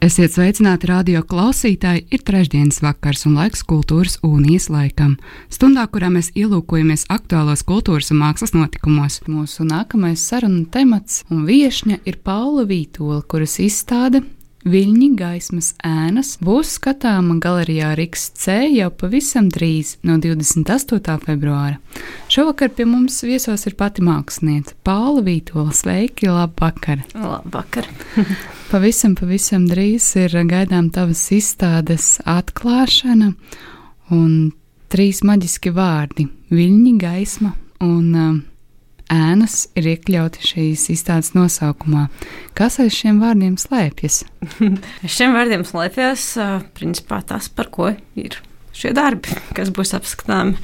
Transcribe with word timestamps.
Esiet 0.00 0.32
sveicināti 0.32 0.88
radio 0.88 1.20
klausītāji, 1.28 2.06
ir 2.08 2.22
trešdienas 2.24 2.78
vakars 2.80 3.26
un 3.28 3.34
laiks 3.36 3.60
kultūras 3.68 4.14
unijas 4.24 4.70
laikam. 4.72 5.18
Stundā, 5.52 5.84
kurā 5.92 6.08
mēs 6.08 6.30
ielūkojamies 6.40 7.04
aktuālos 7.12 7.60
kultūras 7.68 8.08
un 8.14 8.22
mākslas 8.22 8.56
notikumos. 8.56 9.18
Mūsu 9.28 9.68
nākamais 9.68 10.24
sarunu 10.24 10.64
temats 10.72 11.26
un 11.28 11.44
viešņa 11.44 12.00
ir 12.08 12.16
Paula 12.24 12.64
Vītola, 12.64 13.20
kuras 13.28 13.58
izstāde 13.60 14.24
Viļņi 14.60 15.06
gaismas 15.16 15.70
ēnas 15.88 16.34
būs 16.44 16.74
skatāma 16.76 17.38
galerijā 17.40 17.94
Riks 17.96 18.26
C 18.36 18.58
jau 18.68 18.90
pavisam 18.92 19.46
drīz, 19.48 19.94
no 20.04 20.18
28. 20.20 21.14
februāra. 21.24 21.78
Šovakar 22.28 22.68
pie 22.76 22.84
mums 22.84 23.22
viesos 23.24 23.64
ir 23.64 23.78
pati 23.80 24.04
mākslinieca 24.04 24.76
Paula 24.84 25.24
Vītola. 25.24 25.72
Sveiki, 25.72 26.28
labvakar! 26.28 27.06
Labvakar! 27.16 27.88
pavisam, 28.72 29.16
pavisam 29.16 29.64
drīz 29.70 30.10
ir 30.20 30.36
gaidām 30.52 30.92
tavas 30.92 31.24
izstādes 31.32 32.18
atklāšana 32.28 33.32
un 34.12 34.52
trīs 34.92 35.24
maģiski 35.24 35.72
vārdi- 35.72 36.28
viļņi, 36.58 36.94
gaisma 37.00 37.54
un 37.80 38.06
uh, 38.12 38.38
ēnas 39.10 39.64
ir 39.78 39.88
iekļauti 39.94 40.44
šīs 40.46 40.86
izstādes 40.94 41.32
nosaukumā. 41.36 42.06
Kas 42.58 42.78
aiz 42.82 42.94
šiem 42.96 43.20
vārdiem 43.22 43.56
slēpjas? 43.60 44.22
Aiz 45.02 45.16
šiem 45.16 45.34
vārdiem 45.36 45.66
slēpjas 45.66 46.26
principā 46.76 47.20
tas, 47.26 47.50
par 47.52 47.70
ko 47.74 47.90
ir 48.18 48.38
šie 48.76 48.94
darbi, 48.96 49.34
kas 49.56 49.72
būs 49.74 49.94
apskatāmi 49.98 50.56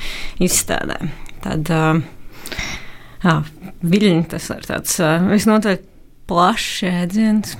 izstādē. 0.46 1.00
Tad 1.44 1.70
jā, 1.70 3.36
viļņi 3.82 4.24
tas 4.32 4.48
ir 4.54 4.70
tāds 4.70 4.96
visnotaļ 5.30 5.82
plašs 6.26 6.82
jēdziens. 6.86 7.56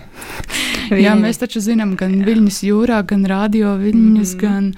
Jā, 0.91 1.15
mēs 1.19 1.41
taču 1.43 1.63
zinām 1.63 1.95
gan 1.99 2.15
viļņus 2.27 2.63
jūrā, 2.67 3.03
gan 3.11 3.27
radio 3.31 3.75
viļņus, 3.81 4.35
mm. 4.37 4.41
gan 4.43 4.73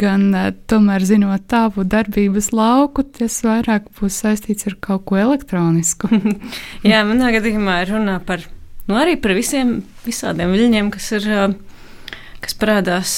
gan 0.00 0.28
tomēr 0.70 1.04
zinot 1.06 1.46
tavu 1.50 1.84
darbības 1.88 2.50
lauku, 2.56 3.04
tas 3.18 3.38
vairāk 3.44 3.88
būs 3.98 4.20
saistīts 4.24 4.68
ar 4.70 4.76
kaut 4.82 5.06
ko 5.08 5.18
elektronisku. 5.20 6.10
Jā, 6.90 7.02
manā 7.08 7.32
gadījumā 7.36 7.80
ir 7.84 7.94
runa 7.94 8.18
par, 8.24 8.44
nu, 8.88 8.98
arī 8.98 9.16
par 9.20 9.36
visiem 9.38 9.80
visādiem 10.06 10.52
viļņiem, 10.54 10.92
kas 10.94 11.10
ir, 11.18 11.30
kas 12.44 12.58
parādās 12.60 13.16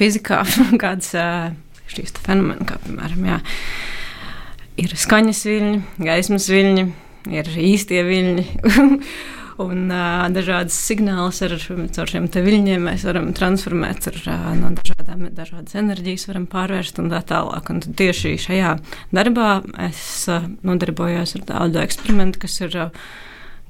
fizikā, 0.00 0.42
kādas 0.82 1.12
uh, 1.18 1.52
šīs 1.92 2.16
fenomeni, 2.24 2.66
kā 2.68 2.78
piemēram, 2.86 3.28
jā, 3.28 3.38
ir 4.80 4.96
skaņas 4.98 5.44
viļņi, 5.48 5.78
gaismas 6.06 6.48
viļņi, 6.52 6.88
ir 7.38 7.54
īstie 7.68 8.02
viļņi. 8.08 8.48
un 9.68 9.90
uh, 9.92 10.26
dažādas 10.32 10.76
signālus 10.88 11.40
ar, 11.44 11.54
ar 11.54 12.10
šiem 12.10 12.28
viļņiem 12.32 12.86
mēs 12.88 13.04
varam 13.08 13.30
transformēt 13.36 14.08
ar 14.10 14.18
uh, 14.22 14.46
no 14.58 14.70
dažādām 14.76 15.26
dažādas 15.36 15.76
enerģijas, 15.78 16.28
varam 16.30 16.46
pārvērst 16.50 17.00
un 17.02 17.10
tā 17.12 17.22
tālāk. 17.28 17.72
Un 17.72 17.82
tieši 17.82 18.36
šajā 18.42 18.76
darbā 19.14 19.50
es 19.88 20.04
uh, 20.30 20.46
nodarbojos 20.66 21.36
ar 21.38 21.44
tādu 21.50 21.82
eksperimentu, 21.82 22.44
kas 22.44 22.60
ir 22.64 22.78
uh, 22.78 23.04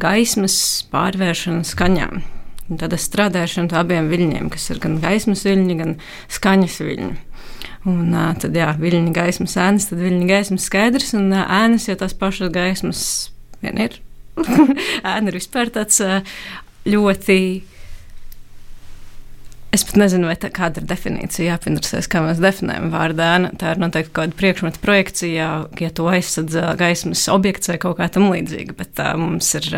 gaismas 0.03 0.57
pārvēršana 0.93 1.67
skaņām. 1.69 2.23
Un 2.71 2.81
tad 2.81 2.95
es 2.97 3.09
strādāju 3.09 3.67
ar 3.67 3.81
abiem 3.83 4.09
viļņiem, 4.13 4.53
kas 4.53 4.71
ir 4.73 4.81
gan 4.83 5.01
gaismas 5.03 5.43
viļņi, 5.49 5.81
gan 5.81 5.99
skaņas 6.33 6.79
viļņi. 6.87 7.13
Un 7.91 8.15
uh, 8.15 8.31
tad, 8.39 8.57
jā, 8.57 8.71
viļņi 8.79 9.13
gaismas 9.17 9.59
ēnas, 9.59 9.91
tad 9.91 10.01
viļņi 10.05 10.31
gaismas 10.31 10.71
skaidrs, 10.71 11.13
un 11.19 11.29
uh, 11.35 11.45
ēnas 11.63 11.91
jau 11.91 11.99
tās 12.01 12.17
pašas 12.17 12.55
gaismas 12.55 13.05
vien 13.63 13.87
ir 13.89 14.03
ēna 15.13 15.31
ir 15.31 15.39
vispār 15.39 15.71
tāds 15.73 16.01
ļoti. 16.89 17.39
Es 19.73 19.87
pat 19.89 19.97
nezinu, 19.97 20.29
vai 20.29 20.35
tā 20.37 20.51
kāda 20.53 20.83
ir 20.83 20.89
definīcija, 20.91 21.47
jāpinteresēs, 21.55 22.09
kā 22.13 22.21
mēs 22.21 22.43
definējam 22.45 22.91
vārdu 22.93 23.25
ēna. 23.25 23.53
Tā 23.57 23.71
ir 23.73 23.81
noteikti 23.81 24.13
kaut 24.13 24.27
kāda 24.27 24.37
priekšmeta 24.43 24.83
projekcija, 24.83 25.47
ja 25.81 25.93
to 25.97 26.11
aizsadz 26.13 26.59
gaismas 26.77 27.25
objekts 27.33 27.73
vai 27.73 27.79
kaut 27.81 27.97
kā 28.03 28.11
tam 28.13 28.29
līdzīga, 28.35 28.77
bet 28.77 28.93
tā, 29.01 29.15
mums 29.17 29.49
ir 29.57 29.71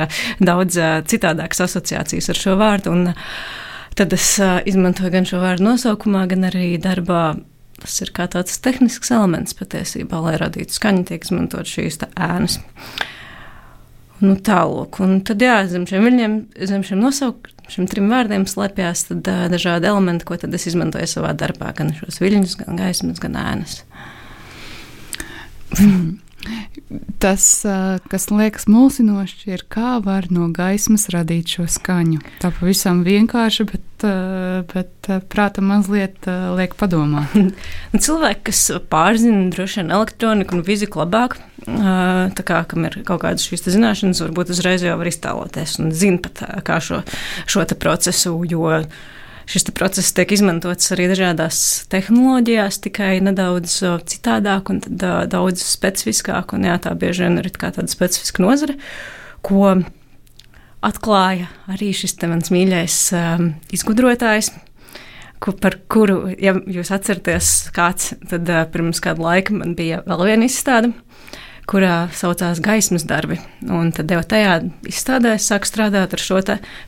daudz 0.42 0.80
citādākas 1.12 1.62
asociācijas 1.68 2.32
ar 2.34 2.42
šo 2.42 2.58
vārdu. 2.58 2.90
Un 2.90 3.14
tad 3.94 4.18
es 4.18 4.34
izmantoju 4.42 5.14
gan 5.14 5.30
šo 5.30 5.44
vārdu 5.44 5.68
nosaukumā, 5.70 6.26
gan 6.32 6.50
arī 6.50 6.72
darbā. 6.82 7.36
Tas 7.78 7.94
ir 8.02 8.10
kā 8.16 8.26
tāds 8.30 8.58
tehnisks 8.64 9.14
elements 9.14 9.54
patiesībā, 9.54 10.18
lai 10.26 10.38
radītu 10.42 10.74
skaņu, 10.74 11.06
tiek 11.06 11.22
izmantot 11.22 11.70
šīs 11.70 12.02
ēnas. 12.14 12.58
Uh, 12.58 13.04
Nu, 14.22 14.36
tālāk, 14.38 15.00
tad, 15.26 15.42
jā, 15.42 15.56
zem 15.68 15.86
šiem 15.90 16.04
viļņiem, 16.06 16.34
zem 16.70 16.84
šiem 16.86 17.00
nosaukumiem, 17.02 17.88
trim 17.90 18.12
vārdiem 18.12 18.44
slēpjas 18.48 19.08
dažādi 19.10 19.90
elementi, 19.90 20.26
ko 20.28 20.38
es 20.38 20.68
izmantoju 20.70 21.08
savā 21.10 21.32
darbā. 21.38 21.72
Gan 21.76 21.90
šos 21.98 22.20
viļņus, 22.22 22.58
gan 22.62 22.78
gaismas, 22.78 23.22
gan 23.22 23.40
ēnas. 23.42 23.80
Tas, 27.22 27.44
kas 28.10 28.26
liekas 28.30 28.66
mulsinoši, 28.70 29.48
ir 29.54 29.64
kā 29.72 29.96
var 30.04 30.28
no 30.34 30.50
gaismas 30.54 31.08
radīt 31.12 31.56
šo 31.56 31.66
skaņu. 31.70 32.20
Tā 32.42 32.50
pavisam 32.58 33.02
vienkārši, 33.06 33.66
bet, 33.70 34.06
bet 34.72 35.10
prāta 35.32 35.64
mazliet 35.64 36.28
liek 36.28 36.76
padomāt. 36.80 37.32
Cilvēki, 38.04 38.44
kas 38.50 38.62
pārzina 38.92 39.48
droši 39.54 39.82
vien 39.82 39.94
elektroniku 39.96 40.58
un 40.58 40.66
fiziku 40.66 41.02
labāk, 41.04 41.38
kā, 41.64 42.60
kam 42.68 42.86
ir 42.88 43.00
kaut 43.08 43.24
kādas 43.24 43.48
šīs 43.48 43.66
zināšanas, 43.72 44.22
varbūt 44.26 44.52
uzreiz 44.54 44.84
jau 44.84 44.98
var 45.00 45.10
iztēloties 45.10 45.78
un 45.80 45.92
zina 45.96 46.20
pat 46.24 46.44
kā 46.66 46.80
šo, 46.84 47.02
šo 47.48 47.64
procesu. 47.80 48.36
Jo, 48.50 48.82
šis 49.50 49.68
process 49.76 50.14
tiek 50.16 50.32
izmantots 50.34 50.92
arī 50.94 51.08
dažādās 51.10 51.58
tehnoloģijās, 51.92 52.80
tikai 52.86 53.18
nedaudz 53.24 53.76
citādāk 54.10 54.72
un 54.72 54.80
daudz 54.84 55.64
specifiskāk. 55.66 56.56
Un, 56.56 56.66
jā, 56.68 56.78
tā 56.82 56.94
bieži 56.98 57.26
vien 57.26 57.40
ir 57.42 57.50
tāda 57.52 57.86
specifiska 57.90 58.44
nozare, 58.44 58.78
ko 59.44 59.76
atklāja 60.84 61.48
arī 61.70 61.92
šis 61.96 62.16
mans 62.28 62.52
mīļais 62.54 62.98
um, 63.16 63.50
izgudrotājs. 63.74 64.52
Ku, 65.44 65.52
par 65.60 65.76
kuru, 65.92 66.30
ja 66.40 66.54
jūs 66.56 66.88
atceraties, 66.94 67.50
kāds 67.76 68.14
tad 68.30 68.48
uh, 68.48 68.62
pirms 68.72 69.02
kāda 69.04 69.20
laika 69.26 69.52
man 69.56 69.74
bija 69.76 70.00
vēl 70.06 70.22
viena 70.30 70.48
izstāde, 70.48 70.94
kurā 71.70 72.08
saucās 72.16 72.60
gaismas 72.64 73.06
darbi. 73.08 73.40
Un 73.64 73.92
tad 73.94 74.12
jau 74.12 74.20
tajā 74.20 74.60
izstādē 74.88 75.36
sāk 75.40 75.68
strādāt 75.68 76.16
ar 76.16 76.22
šo 76.22 76.40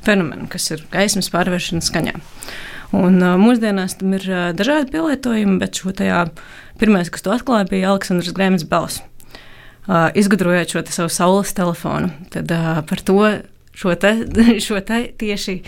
fenomenu, 0.05 0.49
kas 0.53 0.71
ir 0.75 0.85
gaismas 0.93 1.31
pārvēršana 1.33 1.85
skaņā. 1.85 2.17
Un, 2.97 3.19
mūsdienās 3.41 3.99
tam 4.01 4.15
ir 4.19 4.29
dažādi 4.57 4.93
pielietojumi, 4.95 5.59
bet 5.63 5.81
šo 5.81 5.93
tajā 5.97 6.27
pirmais, 6.81 7.11
kas 7.11 7.25
to 7.25 7.35
atklāja, 7.35 7.69
bija 7.71 7.91
Aleksandrs 7.91 8.35
Grēms 8.37 8.67
Bels. 8.69 9.01
Uh, 9.87 10.09
izgudrojot 10.19 10.73
šo 10.73 10.81
savu 10.91 11.11
saules 11.15 11.53
telefonu, 11.55 12.09
tad 12.35 12.51
uh, 12.51 12.81
par 12.89 13.03
to 13.07 13.21
šo 13.77 13.95
te, 13.95 14.11
šo 14.67 14.81
te 14.83 15.03
tieši 15.19 15.61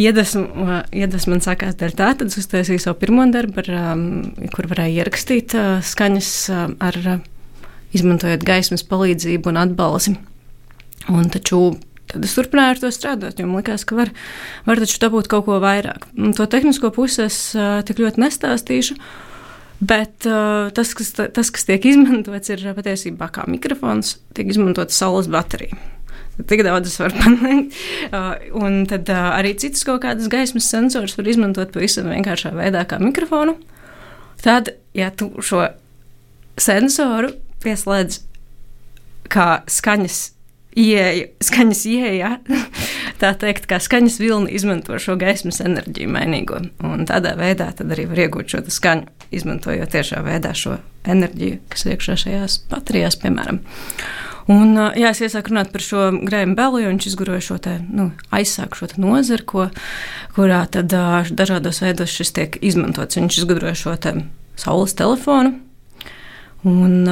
iedvesmu, 0.00 0.66
iedvesmu 0.90 1.36
man 1.36 1.44
sākās 1.44 1.76
dēļ 1.78 1.94
tā, 1.94 2.10
tad 2.18 2.32
es 2.32 2.40
uztaisīju 2.40 2.82
savu 2.82 2.98
pirmo 3.02 3.26
darbu, 3.30 3.62
ar, 3.62 3.70
um, 3.92 4.08
kur 4.54 4.68
varēja 4.70 5.04
ierakstīt 5.04 5.54
uh, 5.58 5.76
skaņas 5.84 6.32
uh, 6.50 6.66
ar 6.82 7.00
uh, 7.04 7.22
izmantojot 7.94 8.44
gaismas 8.46 8.84
palīdzību 8.86 9.52
un 9.52 9.60
atbalsi. 9.60 10.14
Un 11.12 11.28
taču 11.32 11.74
tad 12.10 12.24
es 12.26 12.34
turpināju 12.36 12.74
ar 12.74 12.80
to 12.82 12.90
strādāt, 12.94 13.40
jo 13.40 13.48
man 13.48 13.60
liekas, 13.60 13.84
ka 13.88 13.98
var, 13.98 14.10
var 14.68 14.80
taču 14.82 15.00
dabūt 15.02 15.28
kaut 15.32 15.46
ko 15.48 15.58
vairāk. 15.62 16.08
Un 16.18 16.34
to 16.36 16.46
tehnisko 16.50 16.92
pusi 16.94 17.24
es 17.26 17.38
uh, 17.58 17.80
tik 17.86 18.02
ļoti 18.02 18.22
nestāstīšu. 18.22 18.98
Bet 19.84 20.28
uh, 20.30 20.70
tas, 20.74 20.94
kas, 20.96 21.10
tas, 21.14 21.50
kas 21.52 21.66
tiek 21.68 21.84
izmantots, 21.92 22.52
ir 22.52 22.62
patiesībā 22.76 23.28
kā 23.34 23.48
mikrofons, 23.50 24.18
tiek 24.36 24.52
izmantots 24.52 24.96
saules 25.00 25.28
baterija. 25.32 25.76
Tik 26.34 26.64
daudz 26.66 26.90
es 26.90 26.98
varu 26.98 27.14
panākt. 27.18 27.76
Uh, 28.08 28.32
un 28.58 28.82
tad 28.90 29.10
uh, 29.12 29.30
arī 29.36 29.54
citas 29.58 29.84
kaut 29.86 30.02
kādas 30.06 30.30
gaismas 30.30 30.66
sensors 30.70 31.14
var 31.18 31.30
izmantot 31.30 31.70
pavisam 31.74 32.10
vienkāršā 32.10 32.54
veidā, 32.56 32.82
kā 32.90 32.98
mikrofonu. 33.02 33.54
Tad, 34.42 34.72
ja 34.98 35.12
tu 35.14 35.30
šo 35.42 35.62
sensoru 36.60 37.30
pieslēdz 37.64 38.20
kā 39.32 39.48
skaņas 39.70 40.20
ieeja, 40.76 41.28
skaņas 41.44 41.84
ieeja 41.90 42.32
tā 43.22 43.32
teikt, 43.40 43.68
kā 43.70 43.78
skaņas 43.82 44.18
vilni 44.22 44.54
izmanto 44.56 44.98
šo 45.00 45.16
gaismas 45.20 45.62
enerģiju 45.64 46.10
mainīgo. 46.14 46.60
Un 46.84 47.06
tādā 47.08 47.34
veidā 47.38 47.70
arī 47.84 48.08
var 48.10 48.24
iegūt 48.26 48.54
šo 48.56 48.64
skaņu, 48.68 49.08
izmantojot 49.34 49.94
tiešā 49.94 50.22
veidā 50.26 50.54
šo 50.56 50.78
enerģiju, 51.10 51.62
kas 51.72 51.86
ir 51.86 51.96
iekšā 51.96 52.20
šajās 52.24 52.60
baterijās, 52.70 53.18
piemēram. 53.22 53.60
Un, 54.52 54.76
jā, 54.76 55.08
es 55.08 55.22
iesaku 55.24 55.54
runāt 55.54 55.70
par 55.72 55.80
šo 55.80 56.10
Grēmu 56.20 56.52
Belu, 56.58 56.82
jo 56.82 56.90
viņš 56.90 57.06
izguroja 57.08 57.40
šo 57.46 57.56
te, 57.64 57.78
nu, 57.88 58.10
aizsāku 58.34 58.76
šo 58.76 58.90
nozari, 59.00 59.46
ko, 59.48 59.70
kurā 60.36 60.66
tad 60.68 60.92
dažādos 61.32 61.80
veidos 61.80 62.12
šis 62.12 62.34
tiek 62.36 62.58
izmantots. 62.60 63.16
Viņš 63.16 63.40
izgudroja 63.40 63.78
šo 63.78 63.96
te 63.96 64.12
saules 64.60 64.92
telefonu, 64.98 65.54
un 66.68 67.04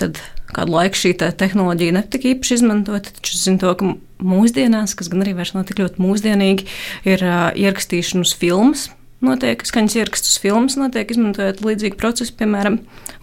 tad 0.00 0.20
kādu 0.50 0.74
laiku 0.74 0.98
šī 0.98 1.12
te 1.20 1.28
tehnoloģija 1.42 1.96
netika 2.00 2.30
īpaši 2.32 2.56
izmantota, 2.58 3.12
taču 3.16 3.36
es 3.36 3.44
zinu 3.46 3.60
to, 3.62 3.74
ka 3.78 3.92
mūsdienās, 4.26 4.96
kas 4.98 5.10
gan 5.12 5.24
arī 5.24 5.36
vairs 5.38 5.54
nav 5.54 5.68
tik 5.68 5.82
ļoti 5.82 6.02
mūsdienīgi, 6.02 6.66
ir 7.08 7.22
ierakstīšana 7.24 8.26
uz 8.26 8.34
filmas 8.38 8.88
notiek 9.24 9.62
skaņas 9.66 9.96
ierakstus 10.00 10.38
filmas, 10.40 10.76
notiek 10.80 11.10
izmantojot 11.12 11.60
līdzīgu 11.64 11.98
procesu, 12.00 12.32
piemēram, 12.38 12.78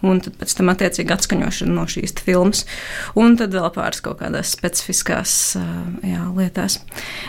un 0.06 0.20
tad 0.22 0.36
pēc 0.38 0.54
tam 0.58 0.70
attiecīgi 0.70 1.14
atskaņošana 1.14 1.74
no 1.74 1.86
šīs 1.90 2.14
filmas, 2.22 2.64
un 3.18 3.34
tad 3.38 3.54
vēl 3.56 3.66
pāris 3.74 4.02
kaut 4.04 4.20
kādās 4.20 4.52
specifiskās 4.54 5.32
jā, 6.06 6.20
lietās. 6.36 6.78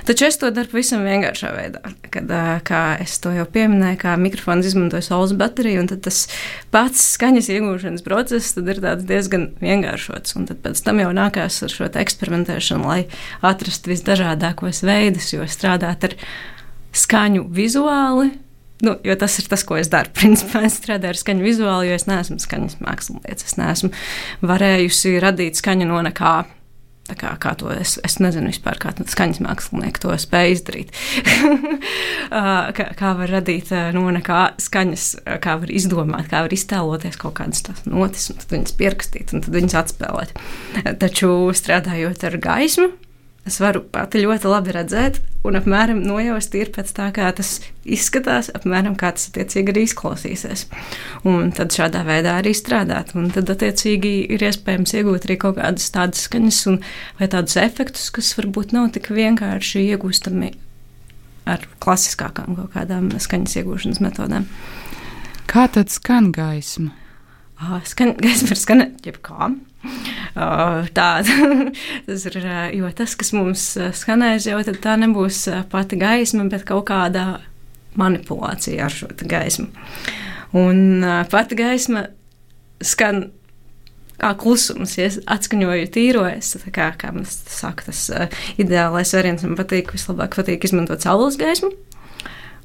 Taču 0.06 0.28
es 0.28 0.38
to 0.42 0.52
daru 0.54 0.70
pavisam 0.72 1.02
vienkāršā 1.06 1.54
veidā, 1.56 1.94
kad, 2.14 2.34
kā 2.68 2.84
es 3.02 3.18
to 3.24 3.34
jau 3.34 3.48
pieminēju, 3.50 4.02
kā 4.04 4.14
mikrofons 4.22 4.70
izmantoja 4.70 5.08
saules 5.08 5.34
bateriju, 5.40 5.84
un 5.84 5.90
tad 5.90 6.04
tas 6.06 6.22
pats 6.74 7.08
skaņas 7.16 7.50
iegūšanas 7.56 8.06
process 8.06 8.58
ir 8.60 8.84
diezgan 9.10 9.50
vienkāršots, 9.64 10.36
un 10.38 10.46
tad 10.52 10.62
pēc 10.66 10.84
tam 10.86 11.02
jau 11.02 11.10
nākās 11.16 11.58
ar 11.66 11.74
šo 11.74 11.90
eksperimentēšanu, 11.90 12.86
lai 12.86 13.02
atrastu 13.46 13.96
visdažādākos 13.96 14.84
veidus, 14.86 15.34
jo 15.34 15.48
strādāt 15.50 16.06
ar 16.06 16.16
skaņu 16.96 17.48
vizuāli, 17.54 18.30
Nu, 18.82 18.96
jo 19.04 19.16
tas 19.20 19.36
ir 19.42 19.50
tas, 19.52 19.66
ko 19.68 19.80
es 19.80 19.92
daru. 19.92 20.12
Principā 20.20 20.64
es 20.68 20.80
strādāju 20.80 21.16
ar 21.16 21.24
skaņu 21.24 21.48
vizuāli, 21.48 21.90
jo 21.90 21.98
es 22.00 22.08
neesmu 22.10 22.40
skaņas 22.44 22.80
mākslinieks. 22.84 23.50
Es 23.52 23.60
neesmu 23.60 23.92
varējusi 24.46 25.20
radīt 25.24 25.60
skaņu 25.60 25.90
no 25.90 26.06
nekā. 26.10 26.38
Kā, 27.10 27.32
kā 27.42 27.56
to 27.58 27.72
es, 27.74 27.96
es 28.06 28.20
nezinu 28.22 28.52
vispār, 28.52 28.78
kā 28.78 28.92
skaņas 28.94 29.40
mākslinieki 29.42 30.04
to 30.04 30.14
spēj 30.22 30.52
izdarīt. 30.54 30.92
kā, 32.78 32.86
kā 33.00 33.14
var 33.18 33.34
radīt 33.34 33.72
no 33.98 34.04
nekā 34.14 34.44
skaņas, 34.62 35.08
kā 35.42 35.56
var 35.64 35.74
izdomāt, 35.74 36.30
kā 36.30 36.44
var 36.46 36.54
iztēloties 36.54 37.18
kaut 37.18 37.40
kādas 37.42 37.66
tās 37.66 37.82
notis, 37.90 38.30
un 38.30 38.38
tad 38.38 38.54
viņas 38.54 38.78
pierakstīt, 38.78 39.34
un 39.34 39.42
tad 39.42 39.58
viņas 39.58 39.80
atspēlēt. 39.82 40.38
Taču 41.02 41.34
strādājot 41.58 42.30
ar 42.30 42.38
gaismu, 42.46 42.92
es 43.50 43.60
varu 43.62 43.82
pati 43.92 44.22
ļoti 44.24 44.50
labi 44.50 44.74
redzēt 44.76 45.20
un 45.48 45.58
apmēram 45.60 46.02
nojaust 46.04 46.56
ir 46.60 46.72
pēc 46.76 46.92
tā, 46.96 47.10
kā 47.16 47.30
tas 47.36 47.58
izskatās, 47.88 48.52
apmēram 48.56 48.96
kā 49.00 49.12
tas 49.16 49.30
attiecīgi 49.32 49.74
arī 49.74 49.86
izklausīsies. 49.88 50.66
Un 51.30 51.52
tad 51.56 51.74
šādā 51.76 52.04
veidā 52.08 52.38
arī 52.40 52.54
strādāt. 52.58 53.16
Un 53.18 53.30
tad 53.36 53.52
attiecīgi 53.54 54.14
ir 54.36 54.46
iespējams 54.50 54.96
iegūt 55.00 55.28
arī 55.28 55.40
kaut 55.42 55.60
kādas 55.60 55.90
tādas 55.96 56.26
skaņas 56.28 56.62
un, 56.72 56.82
vai 57.20 57.30
tādus 57.32 57.58
efektus, 57.62 58.10
kas 58.16 58.34
varbūt 58.40 58.76
nav 58.76 58.92
tik 58.96 59.12
vienkārši 59.16 59.88
iegūstami 59.94 60.54
ar 61.50 61.66
klasiskākām 61.82 62.58
kaut 62.60 62.74
kādām 62.76 63.10
skaņas 63.18 63.58
iegūšanas 63.62 64.04
metodēm. 64.06 64.46
Kā 65.50 65.66
tad 65.74 65.90
skan 65.90 66.30
gaisma? 66.36 66.94
Skan, 67.90 68.14
gaisma 68.22 68.54
var 68.54 68.60
skanēt 68.60 69.08
jebkā. 69.10 69.50
Tāda 71.00 71.36
tas 72.08 72.26
ir. 72.30 72.38
Jo 72.76 72.92
tas, 72.96 73.16
kas 73.20 73.34
mums 73.36 73.66
skanēs, 74.02 74.50
jau 74.50 74.60
tā 74.68 74.96
nebūs 75.00 75.46
pati 75.72 76.00
gaisma, 76.00 76.48
bet 76.52 76.68
kaut 76.70 76.88
kāda 76.92 77.40
manipulācija 78.00 78.86
ar 78.86 78.94
šo 78.94 79.10
gaismu. 79.20 79.70
Un 80.60 81.04
pati 81.30 81.58
gaisma 81.60 82.08
skan 82.82 83.30
kā 84.20 84.34
klusums, 84.40 84.98
ja 85.00 85.08
atskaņoju 85.32 85.92
tīrojas. 85.96 86.58
Kā, 86.76 86.92
kā 87.00 87.14
man 87.16 87.28
saka, 87.30 87.88
tas 87.90 88.08
ideālais 88.60 89.14
variants 89.16 89.46
man 89.48 89.56
patīk, 89.60 89.94
vislabāk 89.96 90.36
patīk 90.40 90.68
izmantot 90.68 91.06
saules 91.06 91.40
gaismu. 91.40 91.72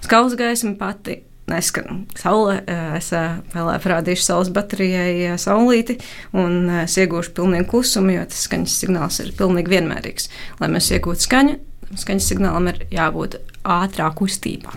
Saules 0.04 0.34
gaisma 0.38 0.74
pati 0.80 1.22
neskan 1.50 2.06
saule. 2.18 2.60
Eh, 2.66 2.96
es 2.98 3.10
eh, 3.16 3.36
vēlēju 3.54 3.82
parādīšu 3.84 4.26
saules 4.26 4.50
baterijai 4.54 5.12
eh, 5.28 5.36
saulīti, 5.40 5.98
un 6.36 6.70
es 6.84 6.96
iegūšu 7.00 7.34
pilnīgu 7.36 7.68
klusumu, 7.72 8.14
jo 8.16 8.24
tas 8.30 8.46
skaņas 8.48 8.78
signāls 8.84 9.20
ir 9.24 9.34
pilnīgi 9.38 9.74
vienmērīgs. 9.76 10.30
Lai 10.62 10.70
mēs 10.72 10.90
iegūtu 10.96 11.26
skaņu, 11.26 11.58
skaņas 12.00 12.32
signālam 12.32 12.72
ir 12.72 12.82
jābūt 12.94 13.38
ātrā 13.62 14.10
kustībā. 14.16 14.74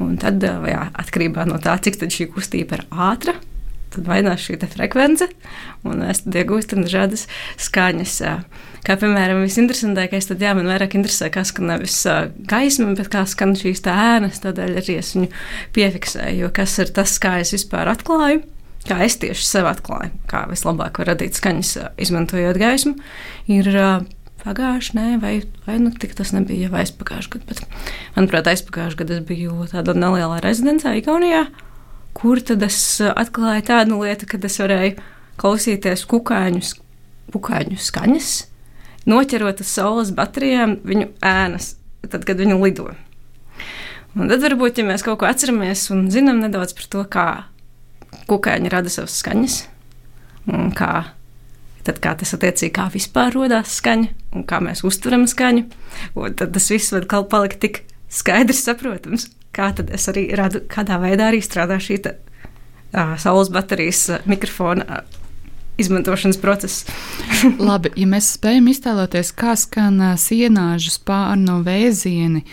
Un 0.00 0.16
tad, 0.20 0.40
jā, 0.40 0.86
atkarībā 0.96 1.44
no 1.48 1.58
tā, 1.60 1.76
cik 1.84 2.00
šī 2.08 2.30
kustība 2.32 2.78
ir 2.78 2.86
ātra, 2.90 3.36
tad 3.92 4.08
mainās 4.08 4.40
šī 4.40 4.56
frekvence, 4.72 5.28
un 5.84 6.00
mēs 6.00 6.24
iegūstam 6.24 6.86
dažādas 6.86 7.26
skaņas. 7.60 8.20
Uh, 8.24 8.70
Kā 8.82 8.96
piemēram, 8.98 9.44
visinteresantākais, 9.44 10.26
tad 10.26 10.40
jā, 10.42 10.56
man 10.58 10.66
vairāk 10.66 10.96
interesē, 10.98 11.28
kā 11.30 11.44
skan 11.46 11.68
nevis 11.70 12.00
gaisma, 12.50 12.88
bet 12.98 13.12
kā 13.12 13.22
skan 13.30 13.54
šīs 13.58 13.84
ēnas. 13.86 14.40
Tādēļ 14.42 14.80
arī 14.80 14.96
es 14.98 15.12
viņu 15.14 15.28
piefiksēju, 15.76 16.40
jo 16.42 16.50
kas 16.54 16.74
ir 16.82 16.90
tas, 16.96 17.14
kā 17.22 17.36
es 17.44 17.54
vispār 17.54 17.92
atklāju. 17.92 18.42
Kā 18.82 18.98
es 19.06 19.14
tieši 19.22 19.46
sev 19.46 19.68
atklāju, 19.70 20.10
kā 20.26 20.42
vislabāk 20.50 20.98
var 20.98 21.12
radīt 21.12 21.38
skaņas, 21.38 21.70
izmantojot 22.02 22.58
gaismu, 22.58 22.96
ir 23.54 23.70
pagājuši, 24.42 24.96
nē, 24.98 25.06
vai, 25.22 25.36
vai 25.68 25.78
nu, 25.78 25.92
tas 25.94 26.34
nebija 26.34 26.66
jau 26.66 26.80
aizpagājuši 26.80 27.30
gadu. 27.36 27.46
Bet, 27.52 27.62
manuprāt, 28.16 28.50
aizpagājuši 28.50 28.98
gadu 29.04 29.20
es 29.20 29.26
biju 29.28 29.70
tādā 29.70 29.94
nelielā 29.94 30.42
rezidencē, 30.42 30.96
Igaunijā, 30.98 31.44
kur 32.18 32.42
tad 32.42 32.66
es 32.66 32.82
atklāju 33.06 33.68
tādu 33.70 34.02
lietu, 34.02 34.26
kad 34.34 34.50
es 34.50 34.58
varēju 34.58 34.98
klausīties 35.38 36.02
kukaiņu, 36.10 36.72
kukaiņu 37.30 37.78
skaņas 37.78 38.40
noķerot 39.08 39.62
uz 39.62 39.70
saules 39.70 40.12
baterijām 40.16 40.78
viņu 40.86 41.08
ēnas, 41.26 41.74
tad, 42.08 42.26
kad 42.28 42.40
viņi 42.40 42.58
lido. 42.60 42.90
Un 44.12 44.28
tad 44.28 44.44
varbūt, 44.44 44.80
ja 44.80 44.86
mēs 44.86 45.04
kaut 45.06 45.22
ko 45.22 45.28
atceramies 45.28 45.86
un 45.94 46.06
zinām 46.12 46.42
nedaudz 46.42 46.74
par 46.76 46.88
to, 46.92 47.04
kā 47.08 47.26
kukaiņi 48.28 48.72
rada 48.72 48.92
savas 48.92 49.14
skaņas, 49.22 49.56
un 50.52 50.72
kā, 50.76 50.90
tad, 51.86 52.00
kā 52.04 52.12
tas 52.20 52.34
attiecīgi 52.36 52.74
kā 52.76 52.88
vispār 52.92 53.32
radās 53.38 53.78
skaņa, 53.80 54.10
un 54.36 54.44
kā 54.48 54.60
mēs 54.64 54.84
uztveram 54.86 55.24
skaņu, 55.30 55.64
tad 56.36 56.52
tas 56.52 56.68
viss 56.72 56.92
var 56.92 57.08
palikt 57.08 57.62
tik 57.64 57.82
skaidrs, 58.12 58.66
saprotams, 58.66 59.30
kā 59.56 59.70
tad 59.76 59.90
es 59.94 60.04
arī 60.12 60.28
radu, 60.36 60.60
kādā 60.68 61.00
veidā 61.00 61.30
arī 61.30 61.40
strādā 61.44 61.80
šī 61.80 62.02
tā, 62.04 62.14
saules 63.22 63.48
baterijas 63.52 64.10
mikrofona 64.28 65.02
izmantošanas 65.80 66.38
process. 66.40 66.84
Labi, 67.68 67.92
ja 67.96 68.06
mēs 68.10 68.34
spējam 68.36 68.68
iztēloties, 68.72 69.32
kā 69.36 69.56
skan 69.58 70.00
sienāžu 70.20 70.92
spārnu 70.94 71.60
vēzieni, 71.66 72.44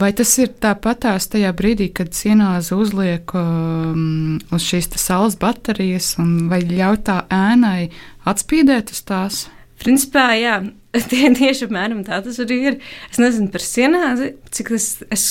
vai 0.00 0.10
tas 0.16 0.32
ir 0.42 0.54
tāpatās 0.58 1.28
tajā 1.32 1.52
brīdī, 1.56 1.90
kad 1.94 2.16
sienāze 2.16 2.74
uzliek 2.74 3.34
um, 3.38 4.38
uz 4.54 4.64
šīs 4.64 4.90
saules 4.98 5.38
baterijas, 5.38 6.14
vai 6.18 6.64
ļauj 6.66 7.02
tā 7.06 7.20
ēnai 7.32 7.90
atspīdēt 8.28 8.94
uz 8.96 9.04
tās? 9.06 9.46
Principā, 9.78 10.32
jā, 10.34 10.58
tie 11.10 11.28
tieši 11.36 11.66
apmēram 11.66 12.00
tā 12.06 12.20
tas 12.24 12.38
arī 12.40 12.58
ir. 12.70 12.76
Es 13.12 13.20
nezinu 13.20 13.50
par 13.52 13.62
sienāzi, 13.64 14.30
cik 14.54 14.70
tas 14.72 14.86
es, 15.12 15.24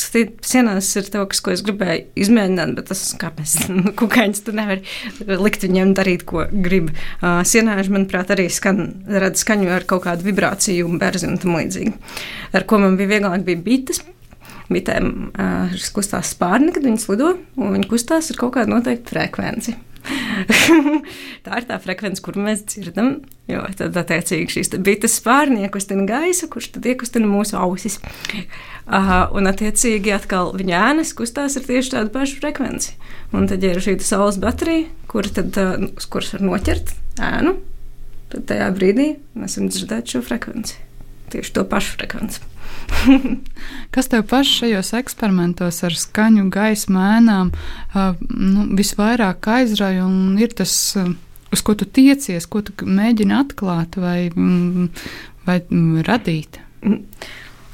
sienās 0.45 0.89
ir 0.99 1.07
kaut 1.13 1.31
kas, 1.31 1.41
ko 1.43 1.53
es 1.55 1.63
gribēju 1.65 2.05
izmēģināt, 2.25 2.75
bet 2.77 2.89
tas, 2.91 3.01
kāpēc 3.21 3.55
kukaiņas 3.99 4.43
tu 4.45 4.53
nevari 4.57 5.37
likt 5.41 5.65
viņiem 5.65 5.95
darīt, 5.97 6.27
ko 6.29 6.45
grib. 6.51 6.91
Uh, 7.21 7.41
sienāži, 7.47 7.93
manuprāt, 7.95 8.35
arī 8.35 8.47
skan, 8.53 8.83
rada 9.09 9.39
skaņu 9.39 9.73
ar 9.73 9.87
kaut 9.89 10.05
kādu 10.05 10.27
vibrāciju 10.29 10.91
un 10.91 11.01
berzi 11.01 11.29
un 11.29 11.41
tam 11.41 11.57
līdzīgi. 11.57 11.95
Ar 12.57 12.67
ko 12.69 12.81
man 12.83 12.99
bija 12.99 13.17
vieglāk, 13.17 13.41
bija 13.47 13.63
bites. 13.65 14.03
Bitēm 14.67 15.29
uh, 15.31 15.75
kustās 15.95 16.33
spārni, 16.35 16.73
kad 16.75 16.83
viņas 16.83 17.07
lido, 17.07 17.37
un 17.55 17.77
viņi 17.77 17.87
kustās 17.87 18.27
ar 18.33 18.39
kaut 18.41 18.57
kādu 18.57 18.73
noteiktu 18.73 19.13
frekvenci. 19.13 19.77
tā 21.45 21.59
ir 21.59 21.67
tā 21.67 21.77
frekvence, 21.83 22.21
kur 22.23 22.37
mēs 22.39 22.63
dzirdam. 22.69 23.19
Jo 23.47 23.63
tad, 23.79 23.95
attiecīgi, 23.99 24.57
šīs 24.57 24.73
bites 24.83 25.17
spārni 25.21 25.63
iekustina 25.63 26.03
gaisu, 26.07 26.49
kurš 26.51 26.73
tad 26.75 26.87
iekustina 26.89 27.29
mūsu 27.29 27.55
ausis. 27.59 27.99
Uh, 28.87 29.27
un, 29.35 29.47
attiecīgi, 29.51 30.11
atkal 30.15 30.51
viņa 30.57 30.83
ēnas 30.91 31.13
kustās 31.15 31.55
ar 31.59 31.67
tieši 31.67 31.93
tādu 31.95 32.11
pašu 32.15 32.41
frekvenci. 32.41 32.97
Un 33.35 33.47
tad, 33.51 33.63
ja 33.63 33.73
ir 33.75 33.83
šī 33.83 33.97
saules 34.03 34.39
baterija, 34.43 34.89
kur 35.11 35.27
tad, 35.31 35.55
uh, 35.59 35.87
kuras 36.11 36.33
var 36.35 36.45
noķert 36.49 36.93
ēnu, 37.23 37.55
tad 38.33 38.47
tajā 38.51 38.67
brīdī 38.75 39.13
mēs 39.39 39.57
varam 39.59 39.71
dzirdēt 39.71 40.15
šo 40.15 40.23
frekvenci. 40.27 40.79
Tieši 41.31 41.55
to 41.55 41.67
pašu 41.67 41.97
frekvenci. 41.97 42.43
Kas 43.93 44.09
tev 44.11 44.25
pašā 44.29 44.61
šajos 44.61 44.93
eksperimentos 44.97 45.81
ar 45.87 45.95
skaņu, 45.97 46.47
gaismu, 46.53 46.99
ēnām 47.17 47.51
nu, 47.95 48.67
visvairāk 48.77 49.49
aizrauja 49.57 50.05
un 50.07 50.37
ir 50.41 50.53
tas, 50.57 50.73
uz 51.53 51.63
ko 51.65 51.75
tu 51.77 51.87
tiecies, 51.87 52.47
ko 52.49 52.63
tu 52.65 52.75
mēģini 52.85 53.35
atklāt 53.37 53.99
vai, 54.01 54.29
mm, 54.33 54.89
vai 55.47 55.59
mm, 55.63 56.01
radīt? 56.07 56.61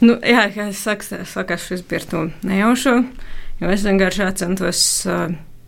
Nu, 0.03 0.17
jā, 0.19 0.47
kā 0.53 0.67
es 0.71 0.81
saku, 0.83 1.23
sakās 1.29 1.69
šis 1.69 1.85
bija 1.87 2.03
to 2.09 2.25
nejaušo, 2.45 2.97
jo 3.61 3.71
es 3.73 3.85
vienkārši 3.87 4.29
centos, 4.41 4.81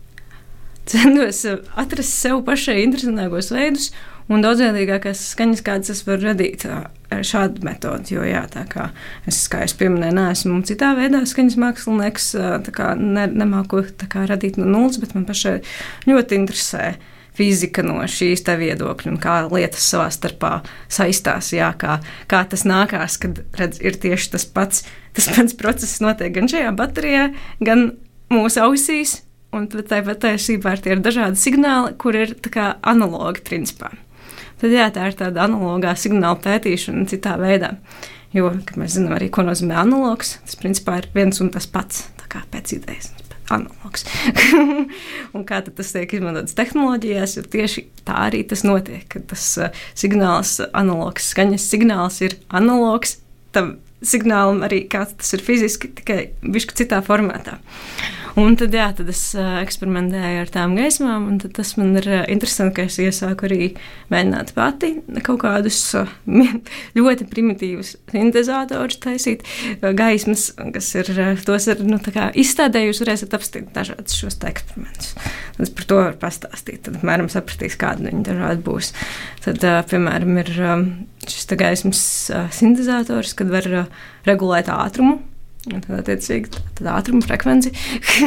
centos 0.90 1.46
atrast 1.78 2.12
sev 2.12 2.44
pašai 2.46 2.82
interesantākos 2.84 3.54
veidus 3.54 3.90
un 4.32 4.44
daudzveidīgākās 4.44 5.22
skaņas, 5.32 5.64
kādas 5.66 5.92
es 5.94 6.04
varu 6.06 6.28
radīt 6.28 6.66
ar 6.66 7.24
šādu 7.26 7.64
metodi. 7.66 8.16
Jo, 8.16 8.24
jā, 8.26 8.42
tā 8.52 8.64
kā 8.70 8.88
es, 9.28 9.44
kā 9.52 9.62
es 9.66 9.74
pieminēju, 9.78 10.16
neesmu 10.18 10.62
citā 10.66 10.92
veidā 10.98 11.22
skaņas 11.28 11.58
mākslinieks, 11.62 12.30
kā 12.76 12.94
ne, 12.98 13.26
nemāku 13.30 13.84
kā 14.12 14.26
radīt 14.30 14.58
no 14.60 14.68
nulles, 14.70 14.98
bet 15.02 15.14
man 15.16 15.28
pašai 15.28 15.60
ļoti 16.08 16.40
interesē 16.40 16.96
fizika 17.36 17.84
no 17.84 17.98
šīs 18.08 18.44
viedokļa 18.46 19.12
un 19.12 19.18
kā 19.20 19.36
lietas 19.50 19.84
savā 19.90 20.08
starpā 20.12 20.52
saistās. 20.88 21.52
Jā, 21.54 21.72
kā, 21.78 21.98
kā 22.30 22.42
tas 22.48 22.64
nākās, 22.68 23.18
kad 23.20 23.42
redz, 23.58 23.80
ir 23.84 23.98
tieši 24.00 24.32
tas 24.36 24.48
pats, 24.48 24.86
tas 25.16 25.28
pats 25.36 25.56
process 25.58 26.00
notiek 26.04 26.34
gan 26.36 26.50
šajā 26.50 26.72
baterijā, 26.76 27.28
gan 27.60 27.90
mūsu 28.32 28.64
ausīs. 28.64 29.20
Un 29.54 29.68
tāpat 29.70 30.18
patiesībā 30.18 30.74
ir 30.90 31.00
dažādi 31.00 31.38
signāli, 31.40 31.94
kur 31.96 32.16
ir 32.18 32.34
analogi 32.84 33.44
principā. 33.46 33.92
Tad 34.60 34.72
jā, 34.72 34.86
tā 34.94 35.10
ir 35.10 35.18
tāda 35.18 35.44
analogā 35.44 35.92
signāla 35.98 36.38
pētīšana 36.44 37.04
citā 37.10 37.36
veidā. 37.40 37.74
Jo, 38.34 38.50
kā 38.68 38.80
mēs 38.80 38.96
zinām, 38.96 39.14
arī 39.16 39.28
ko 39.32 39.44
nozīmē 39.46 39.76
analogs, 39.80 40.36
tas 40.44 40.58
principā 40.60 41.00
ir 41.00 41.10
viens 41.14 41.40
un 41.44 41.52
tas 41.54 41.68
pats, 41.70 42.06
kā 42.32 42.42
pēc 42.52 42.74
idejas 42.76 43.12
analogs. 43.52 44.02
un 45.36 45.44
kā 45.46 45.60
tas 45.64 45.92
tiek 45.94 46.16
izmantots 46.18 46.56
tehnoloģijās, 46.58 47.36
jo 47.38 47.44
tieši 47.52 47.86
tā 48.06 48.16
arī 48.26 48.42
tas 48.48 48.64
notiek, 48.66 49.06
ka 49.12 49.22
tas 49.30 49.44
uh, 49.62 49.84
signāls, 49.94 50.58
analogs, 50.74 51.30
skaņas 51.32 51.68
signāls 51.70 52.20
ir 52.26 52.38
analogs 52.48 53.20
tam 53.54 53.76
signālam 54.04 54.60
arī 54.66 54.82
kāds 54.92 55.16
tas 55.20 55.32
ir 55.36 55.42
fiziski, 55.44 55.90
tikai 55.96 56.20
bišķi 56.44 56.82
citā 56.82 57.00
formātā. 57.04 57.56
Un 58.36 58.52
tad, 58.60 58.74
jā, 58.76 58.90
tad 58.92 59.08
es 59.08 59.20
uh, 59.32 59.54
eksperimentēju 59.62 60.42
ar 60.42 60.50
tām 60.52 60.74
gaismām, 60.76 61.24
un 61.30 61.38
tas 61.40 61.70
man 61.78 61.94
ir 61.96 62.04
uh, 62.10 62.24
interesanti, 62.28 62.74
ka 62.76 62.84
es 62.84 62.98
iesāku 63.00 63.46
arī 63.48 63.68
mēģināt 64.12 64.50
pati 64.52 64.90
kaut 65.24 65.38
kādus 65.40 65.78
uh, 65.96 66.10
ļoti 66.98 67.24
primitīvus 67.30 67.94
sintēzatorus 68.12 68.98
taisīt, 69.00 69.46
gaismas, 69.80 70.50
kas 70.74 70.90
ir, 71.00 71.08
tos 71.48 71.68
ir 71.72 71.80
nu, 71.88 71.96
izstādē, 72.36 72.82
jūs 72.84 73.00
varēsiet 73.06 73.36
apstīt 73.38 73.70
dažādus 73.72 74.18
šos 74.20 74.36
eksperimentus. 74.50 75.14
Tad 75.56 75.72
par 75.78 75.88
to 75.88 76.00
varu 76.02 76.20
pastāstīt, 76.20 76.82
tad 76.84 76.98
apmēram 77.00 77.30
sapratīs, 77.32 77.78
kāda 77.80 78.04
viņi 78.04 78.20
dažādi 78.26 78.66
būs. 78.66 78.90
Tad, 79.46 79.64
piemēram, 79.88 80.36
ir 80.42 80.52
šis 81.24 81.48
gaismas 81.56 82.04
sintēzators, 82.58 83.32
kad 83.40 83.48
var 83.54 83.70
regulēt 84.28 84.68
ātrumu 84.76 85.22
Tad, 85.66 85.86
attiecīgi, 85.98 86.60
tad 86.78 86.88
ātruma 86.92 87.24
frekvenci. 87.26 87.72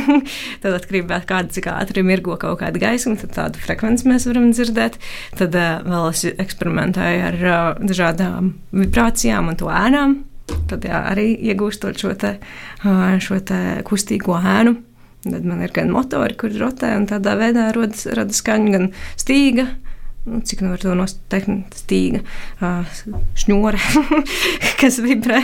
tad 0.63 0.75
atkarībā 0.75 1.22
no 1.22 1.27
tā, 1.29 1.39
cik 1.55 1.69
ātri 1.72 2.03
mirgo 2.03 2.36
kaut 2.39 2.60
kāda 2.60 2.81
gaisma, 2.81 3.15
tad 3.22 3.31
tādu 3.38 3.62
frekvenci 3.63 4.10
mēs 4.10 4.27
varam 4.27 4.50
dzirdēt. 4.51 4.98
Tad 5.39 5.55
uh, 5.55 5.69
vēl 5.86 6.10
es 6.10 6.25
eksperimentēju 6.34 7.24
ar 7.29 7.39
uh, 7.39 7.62
dažādām 7.79 8.51
vibrācijām 8.75 9.53
un 9.53 9.60
to 9.60 9.72
ēnām. 9.72 10.17
Tad 10.67 10.84
jā, 10.84 11.00
arī 11.13 11.31
iegūstot 11.51 12.01
šo, 12.01 12.12
te, 12.19 12.36
uh, 12.84 13.15
šo 13.24 13.39
te 13.39 13.60
kustīgo 13.88 14.36
ēnu. 14.39 14.75
Tad 15.29 15.48
man 15.48 15.63
ir 15.63 15.72
gan 15.75 15.91
motori, 15.91 16.36
kur 16.39 16.51
rotē, 16.60 16.93
un 17.00 17.08
tādā 17.08 17.36
veidā 17.39 17.69
rodas, 17.75 18.05
skaņa, 18.39 18.75
gan 18.75 18.91
stīga, 19.19 19.67
nu, 19.67 19.88
cik 20.45 20.63
nu 20.63 20.74
var 20.74 20.81
to 20.83 20.95
noteikt, 20.98 21.77
stīga, 21.79 22.21
uh, 22.59 23.00
šņore, 23.39 23.79
kas 24.81 25.00
vibrē. 25.03 25.41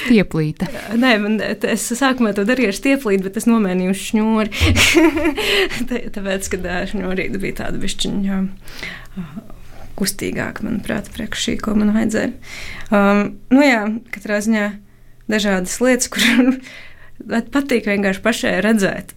Stieplīte. 0.00 0.68
Nē, 1.00 1.14
man, 1.22 1.40
es 1.42 1.88
sākumā 1.98 2.34
to 2.36 2.46
darīju 2.48 2.72
ar 2.72 2.78
stieplīti, 2.78 3.26
bet 3.26 3.40
es 3.40 3.48
nomainīju 3.50 3.94
uz 3.94 4.04
šņori. 4.10 4.54
Tāpēc, 6.18 6.52
kad 6.54 6.70
šņorīte 6.94 7.42
bija 7.42 7.60
tāda 7.64 7.82
višķiņa. 7.82 8.40
Uh, 9.14 9.34
kustīgāk, 9.98 10.62
manuprāt, 10.66 11.10
priekš 11.14 11.46
šī, 11.46 11.56
ko 11.62 11.74
man 11.78 11.92
vajadzēja. 11.94 12.32
Um, 12.90 13.36
nu 13.54 13.62
jā, 13.62 13.82
katrā 14.14 14.40
ziņā 14.44 14.70
dažādas 15.30 15.76
lietas, 15.82 16.10
kur 16.12 16.58
patīk 17.54 17.88
vienkārši 17.90 18.24
pašai 18.24 18.56
redzēt 18.64 19.14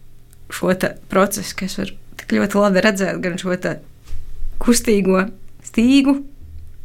šo 0.53 0.73
procesu, 1.11 1.55
kas 1.59 1.77
var 1.79 1.93
tik 2.17 2.37
ļoti 2.37 2.59
labi 2.61 2.83
redzēt 2.85 3.21
gan 3.23 3.37
šo 3.41 3.55
kustīgo 4.57 5.27
stīgu, 5.67 6.17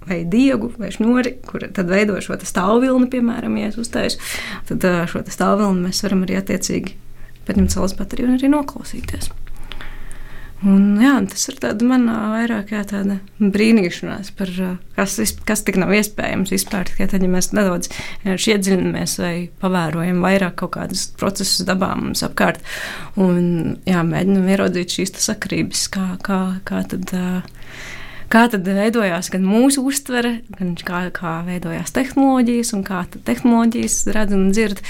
vai 0.07 0.23
diegu, 0.29 0.73
vai 0.79 0.91
šnori, 0.93 1.37
kur 1.47 1.65
tad 1.73 1.91
veido 1.91 2.19
šo 2.21 2.37
stāvvilni, 2.43 3.09
piemēram, 3.13 3.55
ja 3.61 3.71
es 3.71 3.79
uztaisu, 3.81 4.19
tad 4.69 4.85
šo 5.11 5.23
stāvvilni 5.31 5.87
mēs 5.87 6.03
varam 6.05 6.27
arī 6.27 6.41
attiecīgi 6.41 6.97
paņemt 7.47 7.75
saules 7.75 7.97
bateriju 7.99 8.29
un 8.29 8.37
arī 8.39 8.51
noklausīties. 8.53 9.31
Un, 10.63 10.83
jā, 11.03 11.17
tas 11.27 11.49
ir 11.51 11.57
manā 11.91 12.17
vairāk 12.31 12.71
tāda 12.87 13.17
brīnīšanās 13.41 14.31
par 14.39 14.51
kas, 14.95 15.17
kas 15.49 15.65
tik 15.67 15.79
nav 15.83 15.91
iespējams 15.97 16.53
izpērt. 16.55 16.95
Tad, 17.01 17.19
ja 17.19 17.31
mēs 17.31 17.51
nedaudz 17.57 17.91
iedziļināmies 18.23 19.17
vai 19.19 19.35
pavērojam 19.63 20.23
vairāk 20.23 20.61
kaut 20.63 20.77
kādus 20.77 21.09
procesus 21.19 21.67
dabā 21.67 21.91
mums 21.99 22.23
apkārt 22.23 22.63
un 23.19 23.81
jā, 23.89 24.05
mēģinam 24.07 24.47
ieraudzīt 24.55 24.95
šīs 25.01 25.17
sakarības, 25.27 25.89
kā, 25.97 26.07
kā, 26.23 26.41
kā 26.69 26.87
tad. 26.95 27.11
Uh, 27.11 27.62
kā 28.33 28.47
tad 28.53 28.67
veidojās 28.67 29.29
gan 29.33 29.45
mūsu 29.47 29.85
uztvere, 29.89 30.39
gan 30.57 30.75
kā, 30.81 31.05
kā 31.15 31.35
veidojās 31.47 31.93
tehnoloģijas, 31.97 32.73
un 32.77 32.85
kā 32.87 33.03
tehnoloģijas 33.13 33.99
redz 34.17 34.37
un 34.37 34.49
dzird. 34.55 34.83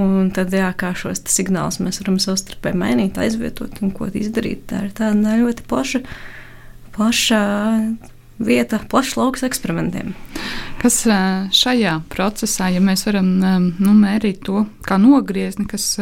Un 0.00 0.30
tad, 0.36 0.52
jā, 0.54 0.70
kā 0.76 0.92
šos 0.98 1.24
signālus 1.32 1.80
mēs 1.82 2.02
varam 2.02 2.20
savstarpēji 2.22 2.80
mainīt, 2.80 3.20
aizvietot 3.20 3.80
un 3.84 3.94
ko 3.96 4.10
izdarīt. 4.12 4.66
Tā 4.70 4.86
ir 4.88 4.94
tāda 4.96 5.36
ļoti 5.40 5.66
plaša, 5.70 6.02
plaša 6.96 7.42
vieta, 8.40 8.80
plašs 8.90 9.16
lauks 9.20 9.44
eksperimentiem. 9.46 10.14
Kas 10.80 11.02
šajā 11.52 11.98
procesā, 12.08 12.70
ja 12.72 12.80
mēs 12.80 13.02
varam 13.04 13.26
nu, 13.76 13.92
mērīt 13.92 14.38
to 14.46 14.62
kā 14.86 14.96
nogriezni, 15.00 15.66
kas 15.68 15.92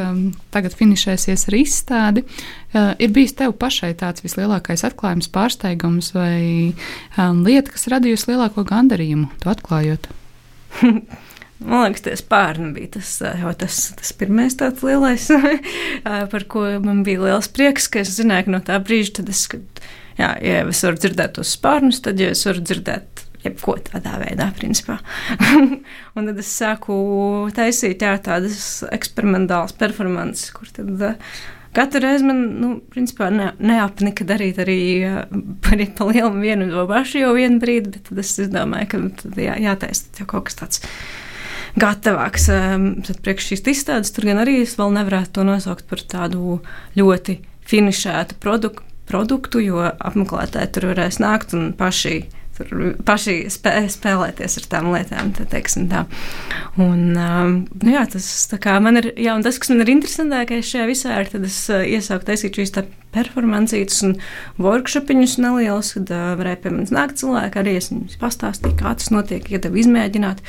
tagad 0.54 0.76
finišēsies 0.78 1.48
ar 1.50 1.56
izstādi, 1.58 2.22
ir 2.74 3.14
bijis 3.14 3.34
tev 3.40 3.56
pašai 3.58 3.90
tāds 3.98 4.22
vislielākais 4.22 4.86
atklājums, 4.86 5.30
pārsteigums 5.34 6.12
vai 6.14 6.74
lieta, 7.18 7.74
kas 7.74 7.88
radījusi 7.90 8.30
lielāko 8.30 8.62
gandarījumu, 8.68 9.32
to 9.42 9.50
atklājot? 9.50 10.06
Man 11.58 11.88
liekas, 11.88 12.04
tas 12.04 12.22
pārni 12.22 12.70
bija 12.76 12.92
tas, 13.00 13.16
jau 13.18 13.50
tas, 13.58 13.80
tas 13.98 14.12
pirmais 14.14 14.54
tāds 14.54 14.84
lielais, 14.86 15.24
par 16.32 16.44
ko 16.46 16.68
man 16.84 17.00
bija 17.02 17.24
liels 17.24 17.50
prieks, 17.50 17.88
ka 17.90 18.04
es 18.04 18.14
zināju, 18.14 18.46
ka 18.46 18.54
no 18.54 18.60
tā 18.62 18.78
brīža, 18.78 19.16
tad 19.18 19.32
es, 19.34 19.40
kad, 19.50 19.82
jā, 20.20 20.28
ja 20.38 20.60
es 20.62 20.84
varu 20.86 21.02
dzirdēt 21.02 21.34
tos 21.34 21.56
spārnus, 21.58 21.98
tad 22.04 22.22
ja 22.22 22.30
es 22.30 22.46
varu 22.46 22.62
dzirdēt 22.62 23.24
jebko 23.44 23.76
tādā 23.90 24.16
veidā, 24.22 24.48
principā. 24.56 24.98
un 26.16 26.32
tad 26.32 26.42
es 26.42 26.50
sāku 26.50 26.96
taisīt 27.56 28.02
jā, 28.02 28.16
tādas 28.24 28.82
eksperimentālas 28.92 29.76
performances, 29.78 30.50
kur 30.56 30.70
tad. 30.74 30.96
Uh, 30.96 31.38
Katru 31.76 32.00
reizi 32.00 32.24
man, 32.24 32.38
nu, 32.58 32.68
principā, 32.90 33.28
ne, 33.30 33.50
neapnika 33.60 34.24
darīt 34.26 34.56
arī 34.62 34.80
par 35.62 35.82
pa 35.98 36.06
lielu 36.08 36.40
vienu 36.40 36.68
to 36.72 36.84
pašu 36.88 37.20
jau 37.20 37.34
vienu 37.36 37.60
brīdi, 37.62 37.92
bet 37.94 38.08
tad 38.08 38.22
es 38.22 38.32
domāju, 38.50 38.88
ka 38.90 39.00
tad 39.20 39.36
jā, 39.42 39.56
jātaisa 39.62 40.08
jau 40.18 40.26
kaut 40.32 40.48
kas 40.48 40.58
tāds 40.58 40.82
gatavāks. 41.78 42.48
Tad 42.48 43.20
priekš 43.22 43.52
šīs 43.52 43.64
izstādes 43.74 44.14
tur 44.16 44.26
gan 44.30 44.40
arī 44.42 44.62
es 44.64 44.74
vēl 44.80 44.96
nevarētu 44.96 45.36
to 45.38 45.46
nosaukt 45.46 45.86
par 45.90 46.02
tādu 46.02 46.58
ļoti 46.98 47.38
finišētu 47.68 48.40
produktu, 48.42 48.82
produktu 49.08 49.62
jo 49.62 49.84
apmeklētāji 49.84 50.72
tur 50.72 50.90
varēs 50.90 51.20
nākt 51.22 51.54
un 51.56 51.70
paši 51.76 52.22
tur 52.58 52.92
paši 53.06 53.36
spē, 53.52 53.74
spēlēties 53.92 54.58
ar 54.60 54.68
tām 54.74 54.90
lietām. 54.92 55.32
Tā, 55.36 55.46
tā. 55.48 56.04
Un, 56.82 57.02
um, 57.14 57.54
nu 57.82 57.94
jā, 57.94 58.04
tas 58.12 58.28
man 58.84 59.00
ir, 59.00 59.10
jā, 59.16 59.36
tas, 59.44 59.60
kas 59.62 59.72
man 59.72 59.84
ir 59.84 59.94
interesantākais 59.94 60.68
šajā 60.68 60.88
visā, 60.90 61.16
ir, 61.22 61.32
tad 61.32 61.46
es 61.48 61.58
uh, 61.72 61.84
iesāku 61.86 62.28
taisīt 62.28 62.60
šīs 62.60 62.74
performancītas 63.14 64.02
un 64.06 64.18
workshopiņus 64.60 65.38
nelielus, 65.42 65.94
kad 65.96 66.12
uh, 66.14 66.28
varēja 66.40 66.62
pie 66.64 66.74
manis 66.74 66.94
nākt 66.94 67.22
cilvēki, 67.22 67.62
arī 67.62 67.78
es 67.80 67.92
viņus 67.94 68.20
pastāstīju, 68.20 68.76
kā 68.80 68.94
tas 68.98 69.12
notiek, 69.14 69.48
ja 69.52 69.62
tev 69.64 69.78
izmēģināt. 69.80 70.44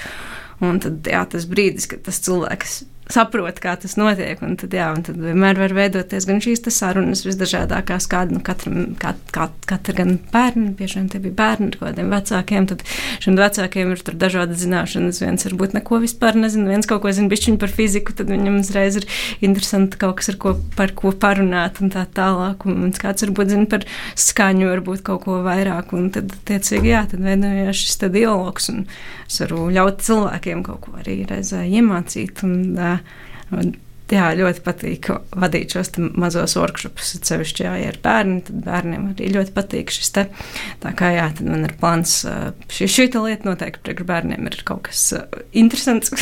Un 0.65 0.81
tad 0.83 1.07
jā, 1.07 1.23
tas 1.31 1.45
brīdis, 1.47 1.87
kad 1.87 2.03
tas 2.03 2.19
cilvēks 2.25 2.81
saprot, 3.09 3.57
kā 3.61 3.73
tas 3.79 3.95
notiek. 3.97 4.39
Un 4.45 4.55
tad, 4.59 4.73
jā, 4.75 4.89
un 4.93 5.01
tad 5.05 5.17
vienmēr 5.21 5.57
var 5.57 5.73
veidoties 5.73 6.27
gan 6.29 6.41
šīs 6.43 6.61
sarunas 6.69 7.23
visdažādākās, 7.25 8.05
kāda 8.09 8.35
nu, 8.35 8.41
katram, 8.45 8.93
kā, 9.01 9.15
kā, 9.33 9.47
katra 9.69 9.95
gan 9.97 10.17
bērni, 10.33 10.73
bieži 10.77 10.99
vien 10.99 11.07
tie 11.09 11.21
bija 11.23 11.37
bērni 11.39 11.71
ar 11.71 11.79
kādiem 11.81 12.13
vecākiem, 12.13 12.67
tad 12.69 12.83
šiem 13.23 13.39
vecākiem 13.39 13.93
ir 13.95 14.03
dažādas 14.21 14.61
zināšanas. 14.61 15.21
Viens 15.23 15.47
varbūt 15.47 15.73
neko 15.79 16.01
vispār 16.03 16.37
nezina, 16.37 16.69
viens 16.69 16.89
kaut 16.89 17.01
ko 17.03 17.13
zina 17.15 17.31
bišķiņu 17.31 17.61
par 17.61 17.73
fiziku, 17.73 18.13
tad 18.15 18.29
viņam 18.29 18.59
uzreiz 18.61 18.99
ir 19.01 19.09
interesanti 19.45 19.97
kaut 20.01 20.19
kas, 20.21 20.29
ko, 20.37 20.53
par 20.77 20.93
ko 20.97 21.13
parunāt 21.17 21.81
un 21.81 21.93
tā 21.93 22.05
tālāk. 22.13 22.67
Un 22.69 22.93
kāds 22.93 23.25
varbūt 23.25 23.55
zina 23.55 23.69
par 23.71 23.87
skaņu, 24.19 24.69
varbūt 24.69 25.03
kaut 25.09 25.25
ko 25.25 25.39
vairāk, 25.45 25.95
un 25.97 26.11
tad, 26.13 26.35
tiecīgi, 26.49 26.93
jā, 26.93 27.05
tad 27.09 27.25
veidojās 27.25 27.81
šis 27.81 28.05
dialogs, 28.13 28.69
un 28.69 28.85
es 29.25 29.41
varu 29.41 29.67
ļaut 29.73 30.05
cilvēkiem 30.05 30.61
kaut 30.65 30.85
ko 30.85 30.95
arī 31.01 31.21
reizē 31.29 31.65
iemācīt. 31.65 32.45
Un, 32.45 32.98
un, 33.55 33.73
jā, 34.09 34.29
ļoti 34.37 34.63
patīk 34.65 35.09
vadīt 35.37 35.75
šos 35.75 35.91
mazos 36.17 36.55
workshopus. 36.59 37.13
Cevišķi, 37.25 37.65
ja 37.67 37.75
ir 37.89 37.99
bērni, 38.03 38.41
tad 38.47 38.63
bērniem 38.65 39.11
arī 39.11 39.29
ļoti 39.35 39.53
patīk 39.55 39.93
šis 39.93 40.13
te. 40.15 40.25
Tā 40.83 40.93
kā 40.97 41.11
jā, 41.15 41.27
tad 41.37 41.49
man 41.49 41.67
ir 41.67 41.75
plāns, 41.81 42.21
šī, 42.73 42.89
šī 42.89 43.07
lieta 43.19 43.49
noteikti 43.49 43.85
priekš 43.85 44.09
bērniem 44.09 44.49
ir 44.49 44.59
kaut 44.67 44.87
kas 44.89 45.05
interesants. 45.51 46.13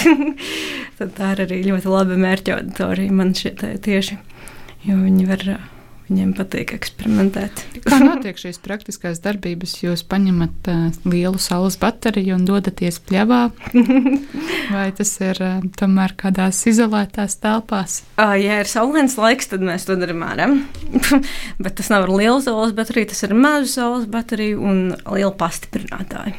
tad 0.99 1.15
tā 1.17 1.33
ir 1.35 1.45
arī 1.47 1.63
ļoti 1.69 1.93
laba 1.93 2.19
mērķa 2.27 2.59
auditorija 2.59 3.17
man 3.21 3.33
šie 3.37 3.55
tieši, 3.57 4.19
jo 4.87 5.01
viņi 5.05 5.31
var 5.31 5.49
Viņiem 6.07 6.29
patīk 6.37 6.71
eksperimentēt. 6.71 7.61
Kā 7.83 7.97
notiek 7.99 8.37
šīs 8.39 8.61
praktiskās 8.63 9.19
darbības? 9.19 9.73
Jūs 9.81 10.05
paņemat 10.07 10.69
uh, 10.71 10.83
lielu 11.03 11.39
saules 11.41 11.75
bateriju 11.81 12.37
un 12.37 12.45
dodaties 12.47 13.01
pļavā, 13.03 13.41
vai 14.75 14.85
tas 14.95 15.11
ir 15.19 15.41
uh, 15.43 15.57
tomēr 15.75 16.13
kādās 16.15 16.61
izolētās 16.71 17.35
telpās? 17.43 17.97
Uh, 18.15 18.37
ja 18.39 18.61
ir 18.63 18.71
saulains 18.71 19.17
laiks, 19.19 19.51
tad 19.51 19.65
mēs 19.67 19.87
to 19.89 19.97
darām 19.99 20.23
ārā. 20.29 20.47
Bet 21.63 21.75
tas 21.81 21.91
nav 21.91 22.07
ar 22.07 22.13
lielu 22.15 22.39
saules 22.45 22.71
bateriju, 22.77 23.11
tas 23.11 23.27
ir 23.27 23.35
mazu 23.35 23.73
saules 23.73 24.07
bateriju 24.11 24.63
un 24.63 24.79
lielu 25.11 25.33
pastiprinātāju. 25.35 26.37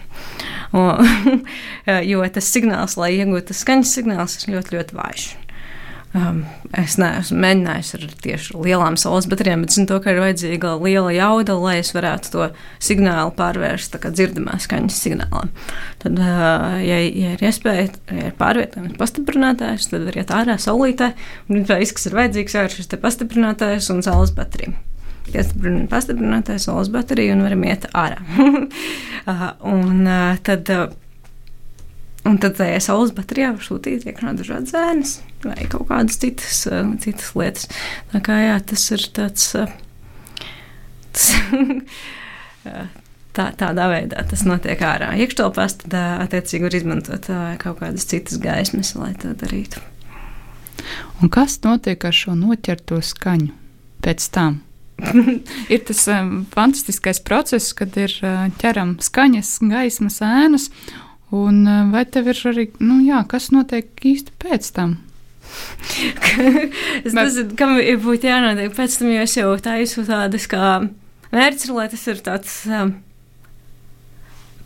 Jo 2.08 2.24
tas 2.32 2.48
signāls, 2.52 2.98
lai 3.00 3.14
iegūtu 3.16 3.56
skaņas 3.56 3.92
signāls, 3.98 4.34
ir 4.42 4.56
ļoti, 4.56 4.74
ļoti 4.76 4.96
vājš. 4.98 5.28
Um, 6.18 6.38
es 6.78 6.96
neesmu 6.98 7.36
mēģinājis 7.42 7.90
ar 7.96 8.04
tieši 8.24 8.56
lielām 8.64 8.96
saules 9.00 9.28
baterijām, 9.30 9.62
bet 9.64 9.74
zinu, 9.74 9.86
to, 9.90 9.98
ka 10.02 10.14
ir 10.14 10.20
vajadzīga 10.22 10.72
liela 10.80 11.12
jauda, 11.14 11.54
lai 11.60 11.76
es 11.82 11.92
varētu 11.94 12.32
to 12.32 12.46
signālu 12.82 13.34
pārvērst 13.36 13.94
dzirdamā 14.06 14.56
skaņas 14.64 14.98
signālā. 15.04 15.44
Tad, 16.02 16.18
uh, 16.18 16.78
ja, 16.82 16.98
ja 17.04 17.34
ir 17.36 17.44
iespēja, 17.44 17.88
ja 18.10 18.30
ir 18.30 18.36
pārvietojums 18.40 18.98
pastiprinātājs, 19.00 19.90
tad 19.92 20.06
var 20.08 20.20
iet 20.22 20.34
ārā 20.34 20.58
saulītē, 20.60 21.12
viss, 21.50 21.94
kas 21.96 22.08
ir 22.08 22.18
vajadzīgs, 22.18 22.56
ir 22.58 22.78
šis 22.78 22.94
pastiprinātājs 23.02 23.90
un 23.94 24.02
saules 24.06 24.34
baterija. 24.36 24.74
Pastiprinātais 25.28 26.64
saules 26.64 26.88
baterija 26.92 27.36
un 27.36 27.44
varam 27.44 27.66
iet 27.68 27.84
ārā. 27.92 28.22
uh, 29.28 29.50
un, 29.68 30.06
uh, 30.08 30.40
tad, 30.46 30.72
uh, 30.72 30.88
Un 32.28 32.36
tad 32.42 32.58
tajā 32.58 32.78
saules 32.84 33.14
baterijā 33.16 33.54
var 33.56 33.64
sūtīt 33.64 34.06
iekšā 34.08 34.34
dažādas 34.36 34.74
ēnas 34.76 35.16
vai 35.44 35.68
kaut 35.70 35.88
kādas 35.88 36.18
citas, 36.20 36.60
uh, 36.68 36.84
citas 37.02 37.32
lietas. 37.38 37.68
Tā 38.12 38.22
kā 38.24 38.38
jā, 38.42 38.56
tas 38.68 38.84
ir 38.94 39.06
tāds. 39.16 39.50
Uh, 39.56 39.70
tas 41.14 41.28
tā, 43.38 43.50
tādā 43.58 43.88
veidā 43.92 44.24
tas 44.28 44.44
notiek 44.48 44.82
ārā. 44.84 45.12
Iekštelpās 45.22 45.78
tad 45.84 45.98
attiecīgi 46.26 46.66
var 46.66 46.78
izmantot 46.78 47.30
kaut 47.62 47.80
kādas 47.82 48.08
citas 48.10 48.40
gaismas, 48.42 48.94
lai 48.98 49.14
to 49.18 49.32
darītu. 49.38 49.82
Un 51.22 51.30
kas 51.32 51.58
notiek 51.64 52.04
ar 52.04 52.14
šo 52.14 52.36
noķerto 52.38 53.00
skaņu 53.04 53.52
pēc 54.04 54.30
tam? 54.34 54.62
ir 55.74 55.82
tas 55.86 56.00
um, 56.10 56.42
fantastiskais 56.50 57.20
process, 57.22 57.74
kad 57.76 57.94
ir 58.00 58.14
uh, 58.22 58.48
ķeram 58.58 58.96
skaņas, 59.02 59.52
gaismas, 59.70 60.18
ēnas, 60.24 60.70
Un 61.34 61.66
eh, 61.66 61.90
vai 61.92 62.04
tev 62.08 62.30
ir 62.32 62.40
arī, 62.48 62.68
nu 62.80 63.02
jā, 63.04 63.20
kas 63.28 63.50
notiek 63.52 63.90
īsti 64.00 64.34
pēc 64.40 64.70
tam? 64.76 64.96
es 67.06 67.14
nezinu, 67.16 67.56
kam 67.58 67.76
būtu 68.04 68.28
jānotiek 68.28 68.72
pēc 68.76 68.96
tam, 69.00 69.10
jo 69.12 69.26
es 69.26 69.36
jau 69.36 69.50
taisu 69.64 70.04
tādas 70.08 70.48
kā 70.48 70.78
mērķis, 71.32 71.70
lai 71.74 71.86
tas 71.92 72.08
ir 72.08 72.24
tāds. 72.24 72.62
Um, 72.68 72.96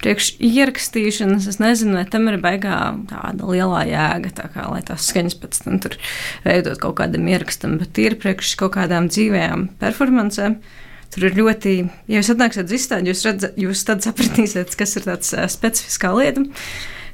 Priekš 0.02 0.32
ierakstīšanas, 0.42 1.44
es 1.46 1.60
nezinu, 1.62 1.92
vai 1.94 2.02
tam 2.10 2.24
ir 2.26 2.40
baigā 2.42 2.74
tāda 3.06 3.46
lielā 3.46 3.84
jēga, 3.86 4.32
tā 4.34 4.48
kā, 4.50 4.64
lai 4.66 4.80
tās 4.82 5.06
skaņas 5.06 5.36
pēc 5.38 5.60
tam 5.62 5.76
tur 5.84 5.94
veidot 6.42 6.80
kaut 6.82 6.96
kādam 6.98 7.28
ierakstam, 7.30 7.76
bet 7.78 8.00
ir 8.02 8.16
priekš 8.18 8.56
kaut 8.58 8.74
kādām 8.74 9.06
dzīvējām 9.06 9.68
performancēm. 9.78 10.58
Uh, 10.58 10.81
Tur 11.12 11.28
ir 11.28 11.36
ļoti, 11.36 11.74
ja 12.08 12.20
jūs 12.22 12.32
atnāksiet 12.32 12.70
uz 12.70 12.74
izstādi, 12.78 13.12
jūs, 13.12 13.22
redzat, 13.28 13.56
jūs 13.60 13.84
tad 13.84 14.00
sapratīsiet, 14.04 14.72
kas 14.80 14.96
ir 14.96 15.04
tāds 15.04 15.34
uh, 15.36 15.44
specifiskā 15.52 16.12
lieta, 16.16 16.46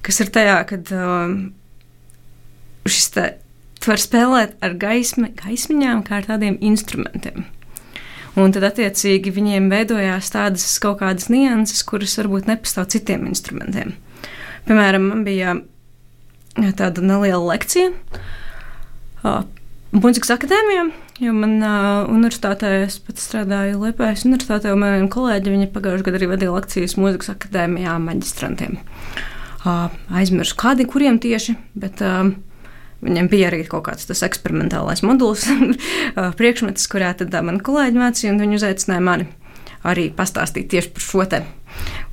kas 0.06 0.20
ir 0.22 0.30
tajā, 0.34 0.58
kad 0.70 0.92
uh, 0.94 1.32
šis 2.87 3.11
te, 3.16 3.24
tu 3.82 3.90
vari 3.90 4.04
spēlēt 4.04 4.54
ar 4.62 4.76
gaismi, 4.78 5.32
gaismiņām 5.42 6.04
kā 6.06 6.20
ar 6.20 6.28
tādiem 6.30 6.61
instrumentiem. 6.70 7.48
Un 8.38 8.54
tad, 8.54 8.68
attiecīgi, 8.68 9.34
viņiem 9.34 9.66
veidojās 9.72 10.30
tādas 10.30 10.66
kaut 10.82 11.00
kādas 11.00 11.26
nianses, 11.32 11.82
kuras 11.82 12.14
varbūt 12.20 12.46
nepastāv 12.46 12.87
citiem 12.94 13.26
instrumentiem. 13.26 13.96
Piemēram, 14.68 15.11
man 15.11 15.24
bija 15.26 15.56
tāda 16.78 17.02
neliela 17.02 17.42
lekcija 17.50 17.90
Mūzikas 19.88 20.35
akadēmijā, 20.35 20.83
jo 21.24 21.33
man 21.33 21.55
uh, 21.64 22.09
universitātē, 22.12 22.74
es 22.85 22.98
pat 23.01 23.20
strādāju 23.22 23.79
Liepājas 23.87 24.27
universitātē, 24.29 24.74
un 24.74 24.83
maniem 24.83 25.07
kolēģiem 25.12 25.55
viņa 25.57 25.70
pagājušajā 25.72 26.07
gadā 26.09 26.20
arī 26.20 26.29
vadīja 26.35 26.57
lekcijas 26.57 26.96
mūzikas 27.01 27.33
akadēmijā 27.33 27.94
maģistrantiem. 28.05 28.77
Uh, 29.64 29.88
aizmirsu 30.20 30.59
kādi, 30.61 30.85
kuriem 30.88 31.16
tieši, 31.22 31.57
bet 31.81 32.05
uh, 32.05 32.29
Viņam 32.98 33.29
bija 33.31 33.46
arī 33.46 33.61
kaut 33.62 33.85
kāds 33.87 34.09
tas 34.09 34.24
eksperimentālais 34.27 35.05
modulis, 35.07 35.44
priekšmets, 36.40 36.88
kurā 36.90 37.12
tad 37.14 37.37
man 37.46 37.61
kolēģi 37.62 38.01
mācīja, 38.01 38.33
un 38.33 38.40
viņi 38.42 38.59
uzaicināja 38.59 39.05
mani 39.07 39.29
arī 39.87 40.09
pastāstīt 40.11 40.66
tieši 40.72 40.90
par 40.96 41.05
šo 41.05 41.27
te. 41.31 41.40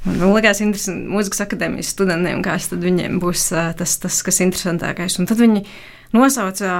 Man 0.05 0.35
liekas, 0.35 0.61
interesanti 0.61 1.09
mūzikas 1.09 1.41
akadēmijas 1.47 1.89
studentiem, 1.95 2.43
kas 2.45 2.69
viņiem 2.69 3.17
būs 3.23 3.47
tas, 3.79 3.97
tas 4.03 4.19
kas 4.27 4.41
interesantākais. 4.45 5.17
Un 5.17 5.25
tad 5.25 5.41
viņi 5.41 5.63
nosauca 6.13 6.75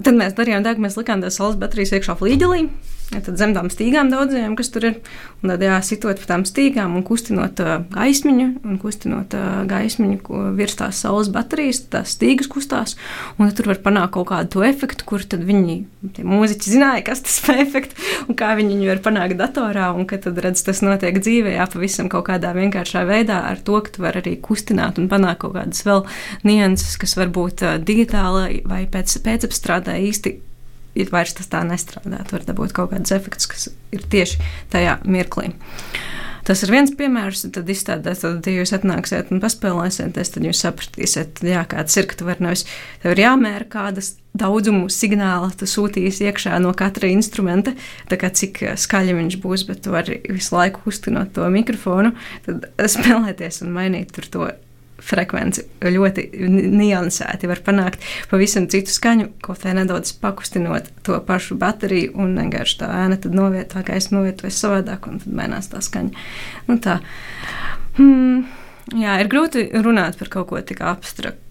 Tad 0.00 0.16
mēs 0.16 0.36
darījām 0.38 0.64
tā, 0.64 0.72
ka 0.76 0.84
mēs 0.84 0.96
likām 0.96 1.20
tās 1.20 1.36
saules 1.36 1.58
baterijas 1.60 1.92
iekšā 1.98 2.16
flīģelī, 2.20 2.62
ja 3.10 3.20
tad 3.24 3.38
zem 3.40 3.52
tām 3.56 3.68
stīgām 3.72 4.10
daudzajām, 4.12 4.54
kas 4.58 4.70
tur 4.72 4.86
ir. 4.88 4.96
Un 5.42 5.52
tad 5.52 5.64
jāsitot 5.64 6.20
pa 6.22 6.28
tām 6.32 6.46
stīgām 6.48 6.96
un 6.96 7.04
kustinot 7.06 7.60
gaismiņu, 7.92 8.46
un 8.64 8.78
kustinot 8.80 9.36
gaismiņu 9.70 10.40
virs 10.56 10.78
tās 10.80 11.02
saules 11.04 11.30
baterijas, 11.32 11.82
tās 11.92 12.14
stīgas 12.16 12.48
kustās. 12.50 12.96
Un 13.36 13.52
tur 13.56 13.70
var 13.72 13.82
panākt 13.84 14.14
kaut 14.16 14.30
kādu 14.32 14.64
efektu, 14.66 15.04
kur 15.08 15.24
tad 15.24 15.44
viņi, 15.48 15.76
tie 16.16 16.24
mūziķi, 16.26 16.74
zināja, 16.76 17.04
kas 17.10 17.24
tas 17.26 17.38
ir 17.44 17.62
efekts 17.66 18.10
un 18.26 18.38
kā 18.38 18.54
viņi 18.58 18.76
viņu 18.76 18.90
var 18.92 19.02
panākt 19.04 19.38
datorā. 19.40 19.90
Un 19.96 20.08
kad 20.08 20.24
tad 20.24 20.40
redz, 20.40 20.64
tas 20.66 20.80
notiek 20.84 21.20
dzīvē, 21.20 21.56
jā, 21.58 21.68
pavisam 21.72 22.08
kaut 22.12 22.28
kādā 22.30 22.54
vienkāršā 22.56 23.04
veidā 23.08 23.42
ar 23.50 23.60
to, 23.64 23.80
ka 23.84 23.96
tu 23.96 24.04
vari 24.06 24.24
arī 24.24 24.36
kustināt 24.40 25.00
un 25.00 25.10
panākt 25.12 25.42
kaut 25.44 25.56
kādas 25.58 25.84
vēl 25.86 26.04
nianses, 26.48 26.96
kas 27.00 27.16
varbūt 27.20 27.64
digitāli 27.84 28.62
vai 28.68 28.84
pēc, 28.90 29.18
pēcapstrādē 29.24 29.90
tā 29.90 29.98
īsti 29.98 30.36
ir 30.98 31.12
vairs 31.12 31.36
tas 31.38 31.50
tā 31.50 31.62
nestrādā. 31.66 32.22
Tur 32.28 32.40
var 32.40 32.48
dabūt 32.48 32.74
kaut 32.76 32.94
kādus 32.94 33.14
efektus, 33.16 33.50
kas 33.50 33.68
ir 33.94 34.06
tieši 34.10 34.40
tajā 34.72 34.98
mirklī. 35.04 35.52
Tas 36.46 36.62
ir 36.64 36.72
viens 36.72 36.90
piemērs, 36.96 37.44
tad 37.54 37.68
izstādās, 37.70 38.22
tad, 38.24 38.46
ja 38.48 38.62
jūs 38.62 38.72
atnāksiet 38.74 39.28
un 39.30 39.42
paspēlēsieties, 39.42 40.32
tad 40.34 40.46
jūs 40.48 40.62
sapratīsiet, 40.64 41.42
jā, 41.46 41.60
kāds 41.68 41.98
ir, 42.00 42.08
ka 42.10 42.16
tu 42.16 42.26
vari 42.26 42.46
nevis, 42.46 42.64
tev 43.02 43.14
ir 43.14 43.22
jāmēra 43.26 43.68
kādas 43.70 44.14
daudzumu 44.40 44.88
signāla 44.92 45.50
tu 45.58 45.68
sūtīsi 45.68 46.26
iekšā 46.30 46.56
no 46.62 46.72
katra 46.76 47.10
instrumenta, 47.12 47.74
tā 48.10 48.18
kā 48.20 48.32
cik 48.32 48.62
skaļi 48.80 49.18
viņš 49.18 49.38
būs, 49.42 49.66
bet 49.68 49.84
tu 49.84 49.94
vari 49.94 50.20
visu 50.30 50.56
laiku 50.56 50.82
kustinot 50.86 51.34
to 51.36 51.46
mikrofonu, 51.52 52.14
tad 52.46 52.66
spēlēties 52.96 53.62
un 53.66 53.74
mainīt 53.76 54.14
tur 54.16 54.30
to 54.32 54.50
frekvenci 55.04 55.64
ļoti 55.84 56.26
niansēti 56.50 57.48
var 57.50 57.62
panākt 57.66 58.04
pavisam 58.30 58.68
citu 58.70 58.92
skaņu, 58.94 59.30
kaut 59.44 59.64
vai 59.64 59.74
nedaudz 59.80 60.12
pakustinot 60.20 60.90
to 61.06 61.18
pašu 61.26 61.58
bateriju, 61.60 62.14
un 62.20 62.36
vienkārši 62.38 62.80
tā 62.82 62.90
ēna 63.04 63.20
tad 63.20 63.36
novietā, 63.36 63.84
gaisa 63.86 64.14
novietojas 64.14 64.60
savādāk, 64.62 65.10
un 65.10 65.20
tad 65.22 65.36
mainās 65.36 65.70
tā 65.72 65.82
skaņa. 65.84 66.26
Nu, 66.68 66.78
tā. 66.82 67.00
Hmm, 67.98 68.48
jā, 68.96 69.20
ir 69.22 69.30
grūti 69.30 69.68
runāt 69.84 70.18
par 70.20 70.32
kaut 70.32 70.50
ko 70.52 70.64
tik 70.64 70.82
abstraktu. 70.84 71.46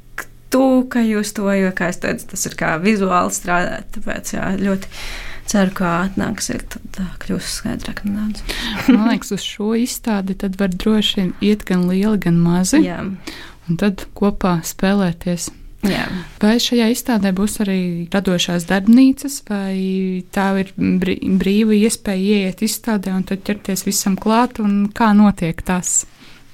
Ka 0.90 1.02
jūs 1.06 1.30
to, 1.38 1.46
jo, 1.54 1.70
kā 1.78 1.92
es 1.94 2.00
teicu, 2.02 2.32
tas 2.32 2.48
ir 2.50 2.56
kā 2.58 2.72
vizuāli 2.82 3.36
strādāt. 3.36 3.92
Tāpēc 3.94 4.32
jā, 4.34 4.48
ļoti 4.58 4.90
ceru, 5.50 5.74
ka 5.80 5.94
atnāksiet, 6.06 6.78
tad 6.96 7.00
kļūs 7.24 7.54
skaidrāk 7.60 8.04
nedaudz. 8.08 8.44
Man 8.90 9.08
liekas, 9.10 9.34
uz 9.36 9.46
šo 9.46 9.74
izstādi 9.80 10.38
tad 10.40 10.60
var 10.62 10.74
droši 10.74 11.32
iet 11.46 11.66
gan 11.70 11.88
lieli, 11.90 12.20
gan 12.26 12.38
mazi. 12.42 12.84
Jā. 12.86 13.02
Un 13.70 13.80
tad 13.80 14.06
kopā 14.18 14.60
spēlēties. 14.66 15.50
Jā. 15.88 16.10
Vai 16.42 16.58
šajā 16.60 16.90
izstādē 16.92 17.32
būs 17.36 17.62
arī 17.64 17.82
radošās 18.12 18.66
darbnīcas, 18.68 19.40
vai 19.48 20.26
tā 20.36 20.50
ir 20.60 20.74
brīva 20.76 21.78
iespēja 21.78 22.42
ieiet 22.42 22.64
izstādē 22.68 23.14
un 23.16 23.24
tad 23.28 23.46
ķerties 23.48 23.86
visam 23.88 24.18
klāt, 24.20 24.60
un 24.60 24.90
kā 24.96 25.14
notiek 25.16 25.62
tas? 25.64 26.02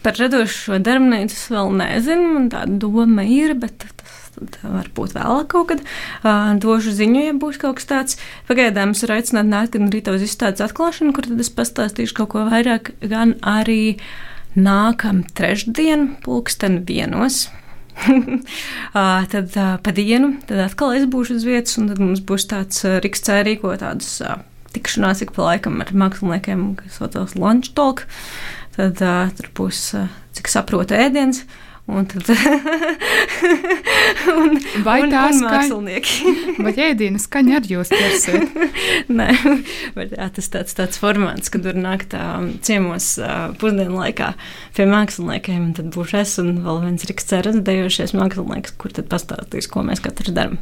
Par 0.06 0.20
radošo 0.22 0.78
darbnīcu 0.86 1.34
es 1.34 1.48
vēl 1.50 1.72
nezinu, 1.80 2.28
man 2.36 2.50
tāda 2.54 2.76
doma 2.84 3.24
ir, 3.26 3.56
bet 3.58 3.88
tas 3.98 4.20
varbūt 4.62 5.16
vēlāk 5.16 5.50
kaut 5.50 5.72
kad 5.72 5.82
uh, 5.82 6.54
došu 6.62 6.94
ziņu, 6.94 7.24
ja 7.30 7.34
būs 7.42 7.58
kaut 7.62 7.80
kas 7.80 7.90
tāds. 7.90 8.20
Pagaidām 8.50 8.94
es 8.94 9.02
varu 9.06 9.18
aicināt 9.18 9.50
nākt 9.50 9.80
gan 9.80 9.90
rītā 9.94 10.14
uz 10.14 10.26
izstādes 10.28 10.62
atklāšanu, 10.66 11.16
kur 11.16 11.26
tad 11.26 11.42
es 11.42 11.50
pastāstīšu 11.58 12.20
kaut 12.20 12.34
ko 12.36 12.46
vairāk, 12.52 12.94
gan 13.02 13.34
arī 13.42 13.98
nākam 14.56 15.24
trešdien, 15.36 16.12
pulksten 16.26 16.84
vienos. 16.88 17.48
uh, 18.12 19.24
tad 19.32 19.56
uh, 19.56 19.78
pa 19.82 19.96
dienu, 19.96 20.36
tad 20.46 20.68
atkal 20.68 20.94
es 20.98 21.08
būšu 21.10 21.40
uz 21.40 21.48
vietas, 21.48 21.80
un 21.80 21.90
tad 21.90 22.04
mums 22.04 22.22
būs 22.22 22.50
tāds 22.52 22.84
uh, 22.86 23.00
rīkstē 23.02 23.40
rīko 23.48 23.74
tādus 23.82 24.20
uh, 24.22 24.44
tikšanās 24.76 25.24
ik 25.24 25.32
pa 25.36 25.50
laikam 25.50 25.80
ar 25.84 25.94
māksliniekiem, 25.96 26.74
kas 26.80 27.00
saucās 27.00 27.38
lunch 27.40 27.72
talk. 27.78 28.06
Tad 28.76 29.00
uh, 29.04 29.30
tur 29.38 29.52
būs, 29.56 29.86
uh, 29.96 30.10
cik 30.36 30.52
saprotu, 30.52 30.98
ēdiens. 30.98 31.46
Un 31.86 32.08
tad 32.10 32.26
un, 34.34 34.56
vai 34.82 34.96
un, 35.04 35.12
tā 35.14 35.28
skaņa, 35.38 35.46
mākslinieki. 35.46 36.32
vai 36.66 36.72
ēdienu 36.88 37.22
skaņa 37.22 37.60
ar 37.60 37.68
jūs 37.70 37.92
ķersiet? 37.94 38.56
Nē, 39.20 39.28
bet 39.94 40.16
jā, 40.18 40.26
tas 40.34 40.50
tāds, 40.50 40.74
tāds 40.80 40.98
formāts, 40.98 41.54
kad 41.54 41.62
var 41.70 41.78
nākt 41.78 42.18
ciemos 42.66 43.12
pusdienu 43.62 44.00
laikā 44.00 44.32
pie 44.74 44.90
māksliniekiem, 44.90 45.62
un 45.68 45.78
tad 45.78 45.94
būšu 45.94 46.18
es 46.24 46.34
un 46.42 46.56
vēl 46.66 46.82
viens 46.88 47.06
Riks 47.06 47.30
Ceres 47.30 47.62
dejošies 47.70 48.18
mākslinieks, 48.18 48.74
kur 48.82 48.98
tad 48.98 49.06
pastāstīs, 49.14 49.70
ko 49.70 49.86
mēs 49.86 50.02
katrs 50.02 50.34
darām. 50.34 50.58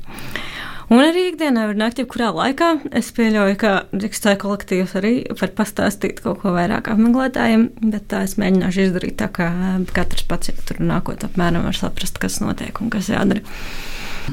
Un 0.92 1.00
arī 1.00 1.30
ikdienā 1.30 1.68
var 1.70 1.78
nākt 1.80 2.02
jebkurā 2.02 2.32
laikā. 2.36 2.70
Es 2.96 3.12
pieļauju, 3.16 3.56
ka 3.62 3.72
Rīgas 3.94 4.26
kolektīvs 4.42 4.96
arī 5.00 5.14
var 5.40 5.54
pastāstīt 5.56 6.20
kaut 6.24 6.42
ko 6.42 6.54
vairāk 6.56 6.90
apmeklētājiem, 6.92 7.70
bet 7.94 8.10
tā 8.12 8.24
es 8.28 8.36
mēģināšu 8.42 8.88
izdarīt 8.88 9.18
tā, 9.22 9.30
ka 9.32 9.50
katrs 9.96 10.28
pats 10.28 10.52
jau 10.52 10.58
tur 10.68 10.84
nākot 10.84 11.24
apmēram 11.28 11.68
var 11.70 11.78
saprast, 11.78 12.20
kas 12.20 12.42
notiek 12.44 12.84
un 12.84 12.92
kas 12.94 13.12
jādara. 13.14 13.44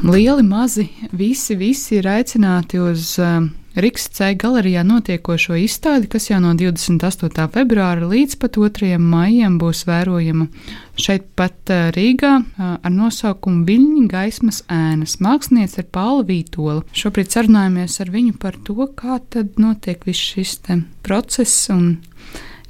Lieli, 0.07 0.45
mazi, 0.47 0.87
visi, 1.13 1.57
visi 1.59 1.99
ir 1.99 2.07
aicināti 2.11 2.79
uz 2.83 3.17
uh, 3.23 3.43
Rīgas 3.70 4.09
C 4.11 4.33
galerijā 4.35 4.83
notiekošo 4.83 5.54
izstādi, 5.62 6.09
kas 6.11 6.24
jau 6.26 6.40
no 6.42 6.50
28. 6.59 7.44
februāra 7.54 8.09
līdz 8.11 8.35
pat 8.42 8.59
2. 8.59 8.96
maijam 8.98 9.61
būs 9.62 9.85
vērojama 9.87 10.48
šeit 10.98 11.28
pat 11.38 11.70
Rīgā 11.94 12.33
ar 12.59 12.90
nosaukumu 12.90 13.62
Viļņu 13.68 14.09
gaismas 14.11 14.64
ēnas. 14.66 15.20
Māksliniece 15.22 15.85
ir 15.85 15.88
Paula 15.94 16.26
Vītola. 16.26 16.83
Šobrīd 16.90 17.30
sarunājamies 17.30 18.00
ar 18.02 18.11
viņu 18.11 18.35
par 18.42 18.59
to, 18.66 18.90
kā 18.98 19.20
tad 19.30 19.54
notiek 19.62 20.02
viss 20.09 20.35
šis 20.35 20.59
process 21.06 21.70
un 21.70 22.00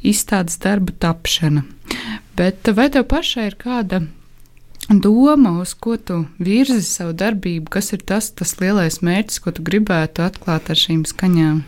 izstādes 0.04 0.60
darbu 0.60 0.98
tapšana. 1.00 1.64
Bet 2.36 2.68
vai 2.76 2.90
tev 2.92 3.08
pašai 3.08 3.48
ir 3.48 3.56
kāda 3.60 4.04
doma, 4.90 5.61
uz 5.62 5.74
ko 5.79 5.94
tu 5.96 6.24
virzi 6.42 6.83
savu 6.83 7.14
darbību, 7.14 7.70
kas 7.70 7.92
ir 7.94 8.03
tas, 8.03 8.33
tas 8.35 8.57
lielais 8.59 9.00
mērķis, 9.07 9.38
ko 9.44 9.53
tu 9.55 9.62
gribētu 9.66 10.24
atklāt 10.26 10.70
ar 10.72 10.79
šīm 10.79 11.05
skaņām? 11.07 11.61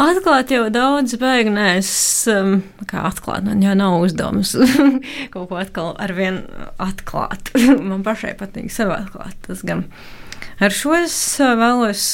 Atklāt 0.00 0.52
jau 0.54 0.68
daudz, 0.72 1.16
beigas 1.20 1.52
nē, 1.52 1.64
es 1.80 1.92
um, 2.30 2.60
kā 2.88 3.02
atklāt, 3.08 3.44
man 3.48 3.64
jau 3.64 3.72
nav 3.76 3.98
uzdevums 4.04 4.54
kaut 5.34 5.48
ko 5.50 5.58
atkal 5.60 5.90
ar 6.00 6.14
vienu 6.16 6.68
atklāt. 6.80 7.50
man 7.90 8.04
pašai 8.06 8.36
patīk 8.38 8.70
sev 8.72 8.92
atklāt. 8.94 9.34
Tas 9.48 9.64
gan 9.66 9.86
ar 10.62 10.76
šo 10.76 10.94
es 11.00 11.16
uh, 11.42 11.56
vēlos 11.58 12.04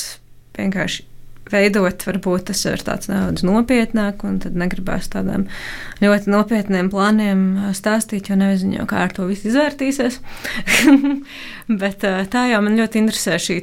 vienkārši 0.56 1.04
veidot, 1.52 2.02
varbūt 2.08 2.48
tas 2.50 2.62
ir 2.66 2.82
tāds 2.86 3.10
nedaudz 3.10 3.44
nopietnāk, 3.46 4.24
un 4.26 4.40
tad 4.42 4.56
negribēs 4.58 5.10
tādiem 5.12 5.46
ļoti 6.02 6.32
nopietniem 6.32 6.90
plāniem 6.92 7.44
stāstīt, 7.76 8.30
jo 8.30 8.38
nezinu, 8.40 8.86
kā 8.90 9.04
ar 9.06 9.14
to 9.16 9.28
viss 9.30 9.46
izvērtīsies. 9.48 10.20
Bet 11.82 12.06
tā 12.32 12.46
jau 12.50 12.62
man 12.64 12.78
ļoti 12.78 13.02
interesē 13.02 13.38
šī 13.42 13.60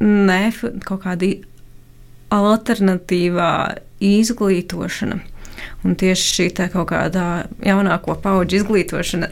ne 0.00 0.40
kaut 0.84 1.04
kāda 1.04 1.32
alternatīvā 2.36 3.52
izglītošana. 4.04 5.18
Un 5.86 5.96
tieši 5.98 6.32
šī 6.34 6.46
kaut 6.72 6.90
kādā 6.90 7.46
jaunāko 7.64 8.16
pauģu 8.22 8.60
izglītošana 8.60 9.30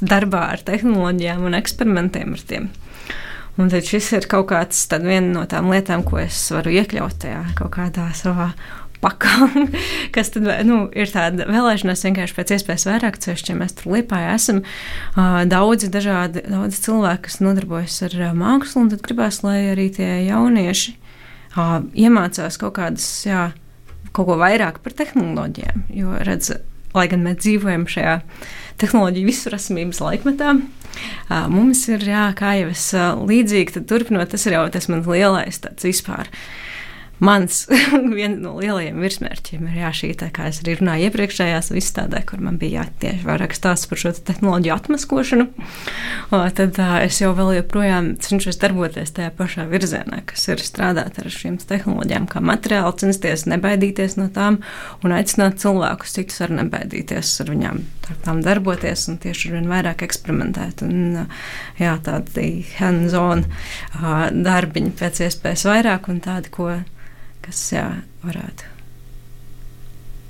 darbā 0.00 0.42
ar 0.54 0.62
tehnoloģijām 0.64 1.46
un 1.48 1.56
eksperimentiem 1.58 2.36
ar 2.36 2.44
tiem. 2.48 2.68
Un 3.56 3.70
tad 3.72 3.86
šis 3.88 4.10
ir 4.18 4.26
kaut 4.28 4.50
kāds 4.50 4.82
viena 5.00 5.30
no 5.32 5.44
tām 5.48 5.70
lietām, 5.72 6.02
ko 6.04 6.20
es 6.20 6.38
varu 6.52 6.74
iekļaut 6.76 7.16
tajā 7.22 7.40
kaut 7.56 7.72
kādā 7.78 8.10
savā 8.16 8.50
pakā, 9.00 9.48
kas 10.14 10.32
tad 10.34 10.48
nu, 10.68 10.82
ir 10.96 11.10
tāda 11.12 11.46
vēlēšanās 11.48 12.04
vienkārši 12.06 12.36
pēc 12.36 12.52
iespējas 12.56 12.86
vairāk 12.88 13.18
ceļš, 13.22 13.46
ja 13.50 13.56
mēs 13.58 13.76
tur 13.78 13.94
lipā 13.96 14.20
esam. 14.34 14.62
Daudzi 15.16 15.90
dažādi 15.92 16.44
daudzi 16.46 16.82
cilvēki, 16.86 17.24
kas 17.28 17.40
nodarbojas 17.44 17.98
ar 18.08 18.16
mākslu, 18.36 18.84
un 18.84 18.92
tad 18.92 19.04
gribēs, 19.06 19.42
lai 19.46 19.58
arī 19.72 19.88
tie 19.96 20.10
jaunieši 20.28 20.96
iemācās 21.96 22.60
kaut 22.60 22.76
kādas, 22.76 23.08
jā, 23.24 23.50
kaut 24.12 24.28
ko 24.28 24.38
vairāk 24.40 24.82
par 24.84 24.96
tehnoloģijām, 24.96 25.86
jo 25.96 26.16
redz, 26.28 26.52
lai 26.96 27.06
gan 27.12 27.24
mēs 27.24 27.40
dzīvojam 27.44 27.86
šajā 27.88 28.18
tehnoloģiju 28.80 29.28
visurasmības 29.28 30.02
laikmetā, 30.04 30.56
Mums 31.52 31.86
ir, 31.90 32.04
jā, 32.06 32.28
kā 32.38 32.54
jau 32.60 32.70
es 32.72 32.86
līdzīgi 32.94 33.84
turpinot, 33.88 34.30
tas 34.32 34.46
ir 34.46 34.56
jau 34.56 34.66
tas 34.72 34.88
mans 34.92 35.08
lielais 35.10 35.60
tāds 35.62 35.88
vispār 35.88 36.30
mans 37.18 37.64
viens 38.18 38.40
no 38.42 38.56
lielajiem 38.58 38.98
virsmērķiem 39.00 39.66
ir 39.70 39.78
jā, 39.80 39.92
šī 40.00 40.10
tā, 40.20 40.28
kā 40.34 40.50
es 40.50 40.60
arī 40.62 40.76
runāju 40.80 41.08
iepriekšējās 41.08 41.70
izstādē, 41.80 42.22
kur 42.28 42.42
man 42.44 42.58
bija 42.60 42.84
jātieši 42.84 43.24
vairāk 43.26 43.56
stāsts 43.56 43.88
par 43.90 44.00
šo 44.00 44.12
te 44.16 44.24
tehnoloģiju 44.30 44.74
atmaskošanu. 44.74 45.46
O, 46.30 46.40
tad 46.58 46.80
uh, 46.82 46.96
es 47.06 47.20
jau 47.22 47.32
vēl 47.36 47.54
joprojām 47.60 48.12
cenšos 48.22 48.60
darboties 48.62 49.14
tajā 49.16 49.32
pašā 49.38 49.66
virzienā, 49.70 50.22
kas 50.28 50.48
ir 50.52 50.62
strādāt 50.64 51.20
ar 51.22 51.30
šīm 51.32 51.58
tehnoloģijām, 51.62 52.28
kā 52.30 52.42
materiāli, 52.44 52.96
censties 53.00 53.46
nebaidīties 53.48 54.18
no 54.20 54.28
tām 54.32 54.60
un 55.04 55.16
aicināt 55.16 55.60
cilvēkus, 55.62 56.18
citus 56.18 56.42
ar 56.44 56.52
nebaidīties 56.58 57.32
ar 57.44 57.52
viņām 57.54 57.84
tām 58.24 58.42
darboties 58.44 59.06
un 59.10 59.18
tieši 59.22 59.50
ar 59.50 59.56
vien 59.56 59.70
vairāk 59.70 60.04
eksperimentēt. 60.06 60.84
Un, 60.86 61.24
jā, 61.80 61.96
tādi 62.06 62.50
hands-on 62.76 63.46
darbiņi 64.46 64.92
pēc 65.00 65.24
iespējas 65.26 65.66
vairāk 65.68 66.10
un 66.12 66.20
tādi, 66.24 66.52
ko 66.54 66.70
kas 67.46 67.68
jā, 67.72 67.86
varētu 68.26 68.76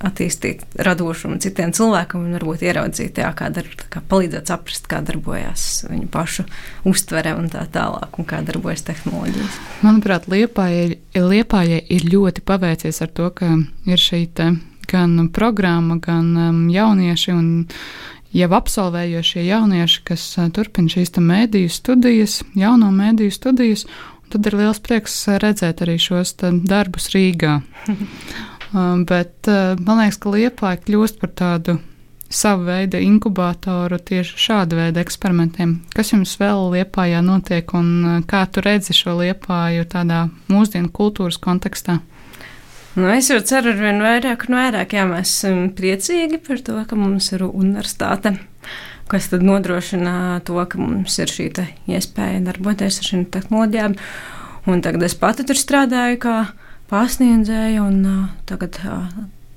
attīstīt 0.05 0.61
radošumu 0.85 1.39
citiem 1.41 1.71
cilvēkiem 1.73 2.21
un 2.21 2.35
varbūt 2.37 2.63
ieraudzīt, 2.67 3.17
jā, 3.17 3.31
kā, 3.37 3.49
dar, 3.53 3.65
kā 3.89 4.01
palīdzēt 4.09 4.51
saprast, 4.51 4.85
kā 4.89 4.99
darbojas 5.05 5.87
viņu 5.89 6.09
pašu 6.13 6.45
uztvere 6.89 7.33
un 7.37 7.49
tā 7.53 7.63
tālāk, 7.73 8.19
un 8.19 8.27
kā 8.29 8.43
darbojas 8.45 8.85
tehnoloģijas. 8.87 9.57
Manuprāt, 9.85 10.27
Liepājai 10.29 10.99
Liepāja 11.17 11.79
ir 11.81 12.05
ļoti 12.11 12.45
paveicies 12.45 13.01
ar 13.01 13.13
to, 13.17 13.31
ka 13.33 13.49
ir 13.89 14.01
šī 14.01 14.27
gan 14.87 15.17
programma, 15.33 15.97
gan 15.99 16.29
um, 16.37 16.59
jaunieši 16.71 17.33
un 17.33 17.49
jau 18.37 18.51
absolvējošie 18.55 19.47
jaunieši, 19.47 20.03
kas 20.07 20.29
uh, 20.37 20.51
turpina 20.53 20.93
šīs 20.93 21.11
mēdīju 21.17 21.73
studijas, 21.73 22.39
jauno 22.55 22.93
mēdīju 22.95 23.33
studijas, 23.35 23.87
Tad 24.33 24.47
ir 24.49 24.57
liels 24.59 24.81
prieks 24.83 25.15
redzēt 25.39 25.81
arī 25.85 25.97
šos 26.01 26.35
darbus 26.41 27.11
Rīgā. 27.15 27.61
Um, 28.73 29.05
bet 29.07 29.47
uh, 29.47 29.79
man 29.79 30.01
liekas, 30.01 30.17
ka 30.19 30.31
Liepāja 30.33 30.81
kļūst 30.83 31.21
par 31.21 31.29
tādu 31.39 31.77
savu 32.27 32.65
veidu 32.67 32.99
inkubatoru 32.99 33.95
tieši 33.95 34.41
šāda 34.43 34.75
veida 34.75 34.99
eksperimentiem. 34.99 35.77
Kas 35.95 36.11
jums 36.11 36.33
vēl 36.41 36.73
Liepājā 36.73 37.21
notiek 37.23 37.71
un 37.77 37.87
uh, 38.03 38.17
kā 38.27 38.43
tu 38.51 38.63
redzi 38.65 38.95
šo 38.97 39.15
Liepāju 39.21 39.87
tādā 39.87 40.25
mūsdienu 40.51 40.91
kultūras 40.91 41.39
kontekstā? 41.39 42.01
Nu, 42.97 43.07
es 43.13 43.31
jau 43.31 43.39
ceru, 43.39 43.71
ar 43.71 43.79
vien 43.79 44.03
vairāk 44.03 44.47
un 44.49 44.59
vairāk, 44.59 44.97
jā, 44.97 45.07
mēs 45.07 45.31
esam 45.31 45.67
priecīgi 45.77 46.41
par 46.43 46.59
to, 46.65 46.79
ka 46.89 46.99
mums 46.99 47.31
ir 47.37 47.45
universitāte 47.47 48.35
kas 49.11 49.29
tad 49.31 49.43
nodrošina 49.45 50.41
to, 50.47 50.57
ka 50.69 50.79
mums 50.81 51.17
ir 51.21 51.31
šī 51.31 51.49
iespēja 51.87 52.43
darboties 52.45 52.99
ar 53.01 53.09
šīm 53.11 53.25
tehnoloģijām. 53.33 53.97
Un 54.67 54.83
tagad 54.83 55.05
es 55.07 55.15
pati 55.15 55.45
tur 55.47 55.59
strādāju 55.59 56.19
kā 56.25 56.37
pasniedzēja, 56.91 57.83
un 57.83 58.01
uh, 58.07 58.25
tagad 58.49 58.79
uh, 58.83 59.07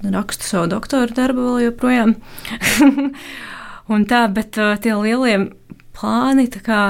rakstu 0.06 0.46
savu 0.46 0.70
doktora 0.70 1.10
darbu 1.14 1.46
vēl 1.48 1.66
joprojām. 1.68 2.14
un 3.92 4.06
tā, 4.10 4.24
bet 4.30 4.58
uh, 4.60 4.76
tie 4.82 4.94
lielie 4.94 5.36
plāni 5.98 6.46
kā, 6.50 6.82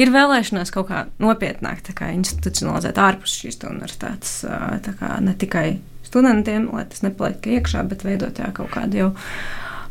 ir 0.00 0.12
vēlēšanās 0.14 0.72
kaut 0.74 0.90
kā 0.90 1.06
nopietnāk 1.22 1.82
kā 1.96 2.12
institucionalizēt 2.16 3.00
ārpus 3.00 3.38
šīs 3.40 3.60
universitātes. 3.68 4.36
Kā, 5.00 5.16
ne 5.24 5.34
tikai 5.40 5.80
studentiem, 6.06 6.68
lai 6.74 6.86
tas 6.90 7.04
nepaliek 7.06 7.50
iekšā, 7.56 7.84
bet 7.88 8.04
veidot 8.06 8.40
jā, 8.40 8.50
kaut 8.54 8.72
kādu 8.74 9.04
jau 9.04 9.10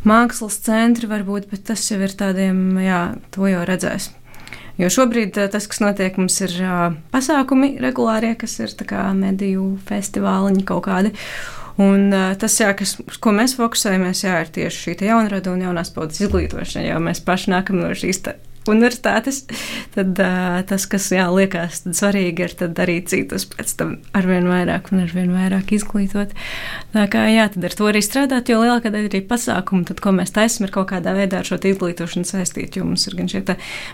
mākslas 0.07 0.59
centri 0.63 1.09
varbūt, 1.09 1.49
bet 1.51 1.65
tas 1.71 1.83
jau 1.91 1.99
ir 2.03 2.15
tādiem, 2.15 2.79
jā, 2.83 3.01
to 3.35 3.49
jau 3.49 3.65
redzēs. 3.67 4.11
Jo 4.79 4.87
šobrīd 4.87 5.35
tas, 5.51 5.67
kas 5.67 5.81
notiek, 5.83 6.15
mums 6.15 6.37
ir 6.45 6.53
pasākumi 7.11 7.73
regulārie, 7.83 8.31
kas 8.39 8.55
ir 8.63 8.71
mediju 9.17 9.73
festivāliņi 9.89 10.63
kaut 10.67 10.85
kādi. 10.87 11.11
Un 11.79 12.11
tas, 12.39 12.55
jā, 12.59 12.71
kas, 12.75 12.97
ko 13.23 13.31
mēs 13.35 13.55
fokusējamies, 13.59 14.23
jā, 14.23 14.39
ir 14.43 14.53
tieši 14.55 14.79
šī 14.85 14.95
jaunrada 15.09 15.51
un 15.51 15.63
jaunās 15.63 15.91
paudzes 15.95 16.25
izglītošana, 16.25 16.89
jo 16.93 16.99
mēs 17.03 17.23
paši 17.23 17.53
nākam 17.55 17.79
no 17.79 17.91
šīs 17.95 18.23
universitātes, 18.69 19.43
tad 19.95 20.19
uh, 20.19 20.59
tas, 20.67 20.85
kas 20.89 21.07
jā, 21.13 21.25
liekas 21.33 21.81
svarīgi, 21.85 22.47
ir 22.47 22.73
darīt 22.75 23.09
citus 23.13 23.47
pēc 23.49 23.73
tam 23.79 23.95
arvien 24.17 24.49
vairāk 24.49 24.91
un 24.93 25.03
arvien 25.05 25.31
vairāk 25.33 25.73
izglītot. 25.77 26.35
Tā 26.93 27.05
kā 27.11 27.25
jā, 27.31 27.47
tad 27.53 27.69
ar 27.69 27.77
to 27.79 27.89
arī 27.89 28.03
strādāt, 28.05 28.51
jo 28.51 28.59
lielākā 28.61 28.91
daļa 28.93 29.11
arī 29.11 29.23
pasākumu, 29.29 29.87
tad, 29.89 30.03
ko 30.03 30.13
mēs 30.15 30.35
taisam, 30.35 30.67
ir 30.67 30.75
kaut 30.75 30.91
kādā 30.91 31.15
veidā 31.17 31.41
ar 31.41 31.49
šo 31.49 31.59
izglītošanu 31.71 32.27
saistīt, 32.27 32.77
jo 32.79 32.87
mums 32.87 33.07
ir 33.09 33.17
gan 33.19 33.31
šie 33.31 33.43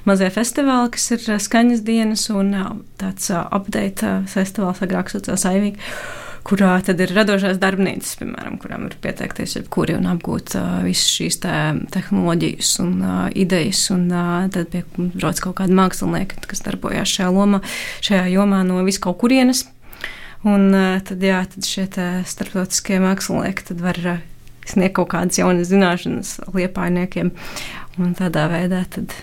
mazie 0.10 0.30
festivāli, 0.34 0.93
kas 0.97 1.10
ir 1.15 1.25
skaņas 1.47 1.86
dienas 1.86 2.28
un 2.34 2.54
tāds 3.01 3.32
uh, 3.34 3.45
update 3.56 4.06
uh, 4.06 4.30
festivāls 4.32 4.84
agrāk 4.86 5.13
sociāls 5.13 5.47
aivīgi 5.49 6.24
kurā 6.45 6.75
tad 6.86 6.99
ir 7.01 7.13
radošās 7.15 7.58
darbnīcas, 7.62 8.15
piemēram, 8.19 8.60
kurām 8.62 8.86
ir 8.86 8.95
pieteikties 9.01 9.58
jebkuri 9.58 9.95
un 9.97 10.05
apgūt 10.12 10.53
uh, 10.60 10.77
visas 10.86 11.08
šīs 11.17 11.39
te 11.41 11.53
tehnoloģijas 11.95 12.73
un 12.84 12.91
uh, 13.01 13.13
idejas, 13.34 13.81
un 13.95 14.05
uh, 14.12 14.45
tad 14.53 14.69
pie 14.73 14.84
mums 14.99 15.15
brauc 15.17 15.41
kaut 15.41 15.58
kādi 15.62 15.77
mākslinieki, 15.77 16.43
kas 16.45 16.62
darbojās 16.67 17.15
šajā, 17.17 17.31
lomā, 17.34 17.63
šajā 18.05 18.27
jomā 18.36 18.62
no 18.67 18.84
vis 18.86 19.01
kaut 19.01 19.17
kurienes. 19.23 19.65
Un 20.45 20.69
uh, 20.69 20.99
tad, 21.01 21.23
jā, 21.25 21.41
tad 21.49 21.65
šie 21.65 21.88
starptautiskie 22.29 22.99
mākslinieki 23.01 23.79
var 23.81 24.01
uh, 24.03 24.19
sniegt 24.69 24.99
kaut 24.99 25.10
kādas 25.15 25.39
jaunas 25.41 25.71
zināšanas 25.71 26.36
liepainiekiem, 26.53 27.31
un 27.97 28.17
tādā 28.17 28.45
veidā 28.53 28.84
tad. 28.93 29.15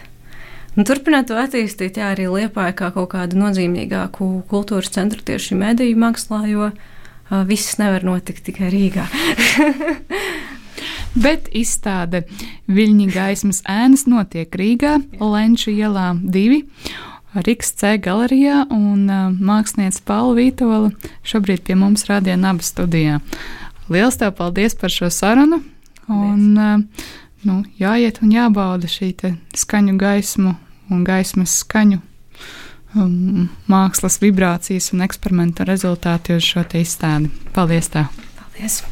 Un 0.72 0.88
turpināt 0.88 1.28
to 1.28 1.36
attīstīt, 1.36 2.00
jā, 2.00 2.14
arī 2.14 2.26
Liepāja 2.32 2.72
kā 2.74 2.88
kaut 2.94 3.10
kādu 3.12 3.36
nozīmīgāku 3.36 4.30
kultūras 4.48 4.90
centru 4.94 5.20
tieši 5.20 5.58
mediju 5.60 5.98
mākslā, 6.00 6.46
jo 6.48 6.70
uh, 6.70 6.90
viss 7.48 7.78
nevar 7.80 8.04
notikt 8.06 8.44
tikai 8.48 8.70
Rīgā. 8.72 9.06
Bet 11.24 11.48
izstāde 11.52 12.22
Viļņa 12.72 13.08
gaismas 13.12 13.60
ēnas 13.68 14.06
notiek 14.08 14.52
Rīgā, 14.56 14.98
Lenča 15.20 15.72
ielā 15.72 16.12
2. 16.24 16.60
Rīgas 17.32 17.72
C 17.80 17.96
galerijā 18.02 18.66
un 18.72 19.08
uh, 19.08 19.28
mākslinieca 19.32 20.02
Paula 20.08 20.36
Vītola 20.36 20.90
šobrīd 21.24 21.64
pie 21.64 21.76
mums 21.80 22.04
rādīja 22.08 22.36
Naba 22.40 22.64
studijā. 22.64 23.22
Lielas 23.88 24.20
tev 24.20 24.34
paldies 24.36 24.76
par 24.76 24.92
šo 24.92 25.08
sarunu! 25.12 25.62
Un, 26.12 26.44
uh, 26.60 27.08
nu, 27.48 27.62
jāiet 27.80 28.20
un 28.20 28.34
jābauda 28.34 28.90
šī 28.90 29.14
skaņu 29.56 29.96
gaismu 30.00 30.56
un 30.92 31.04
gaismas 31.08 31.56
skaņu 31.62 32.02
um, 32.96 33.48
mākslas 33.70 34.18
vibrācijas 34.22 34.92
un 34.94 35.04
eksperimentu 35.06 35.66
rezultāti 35.68 36.36
uz 36.36 36.46
šo 36.46 36.66
izstādi. 36.80 37.30
Paldies! 37.54 37.92
Tev. 37.92 38.10
Paldies! 38.40 38.82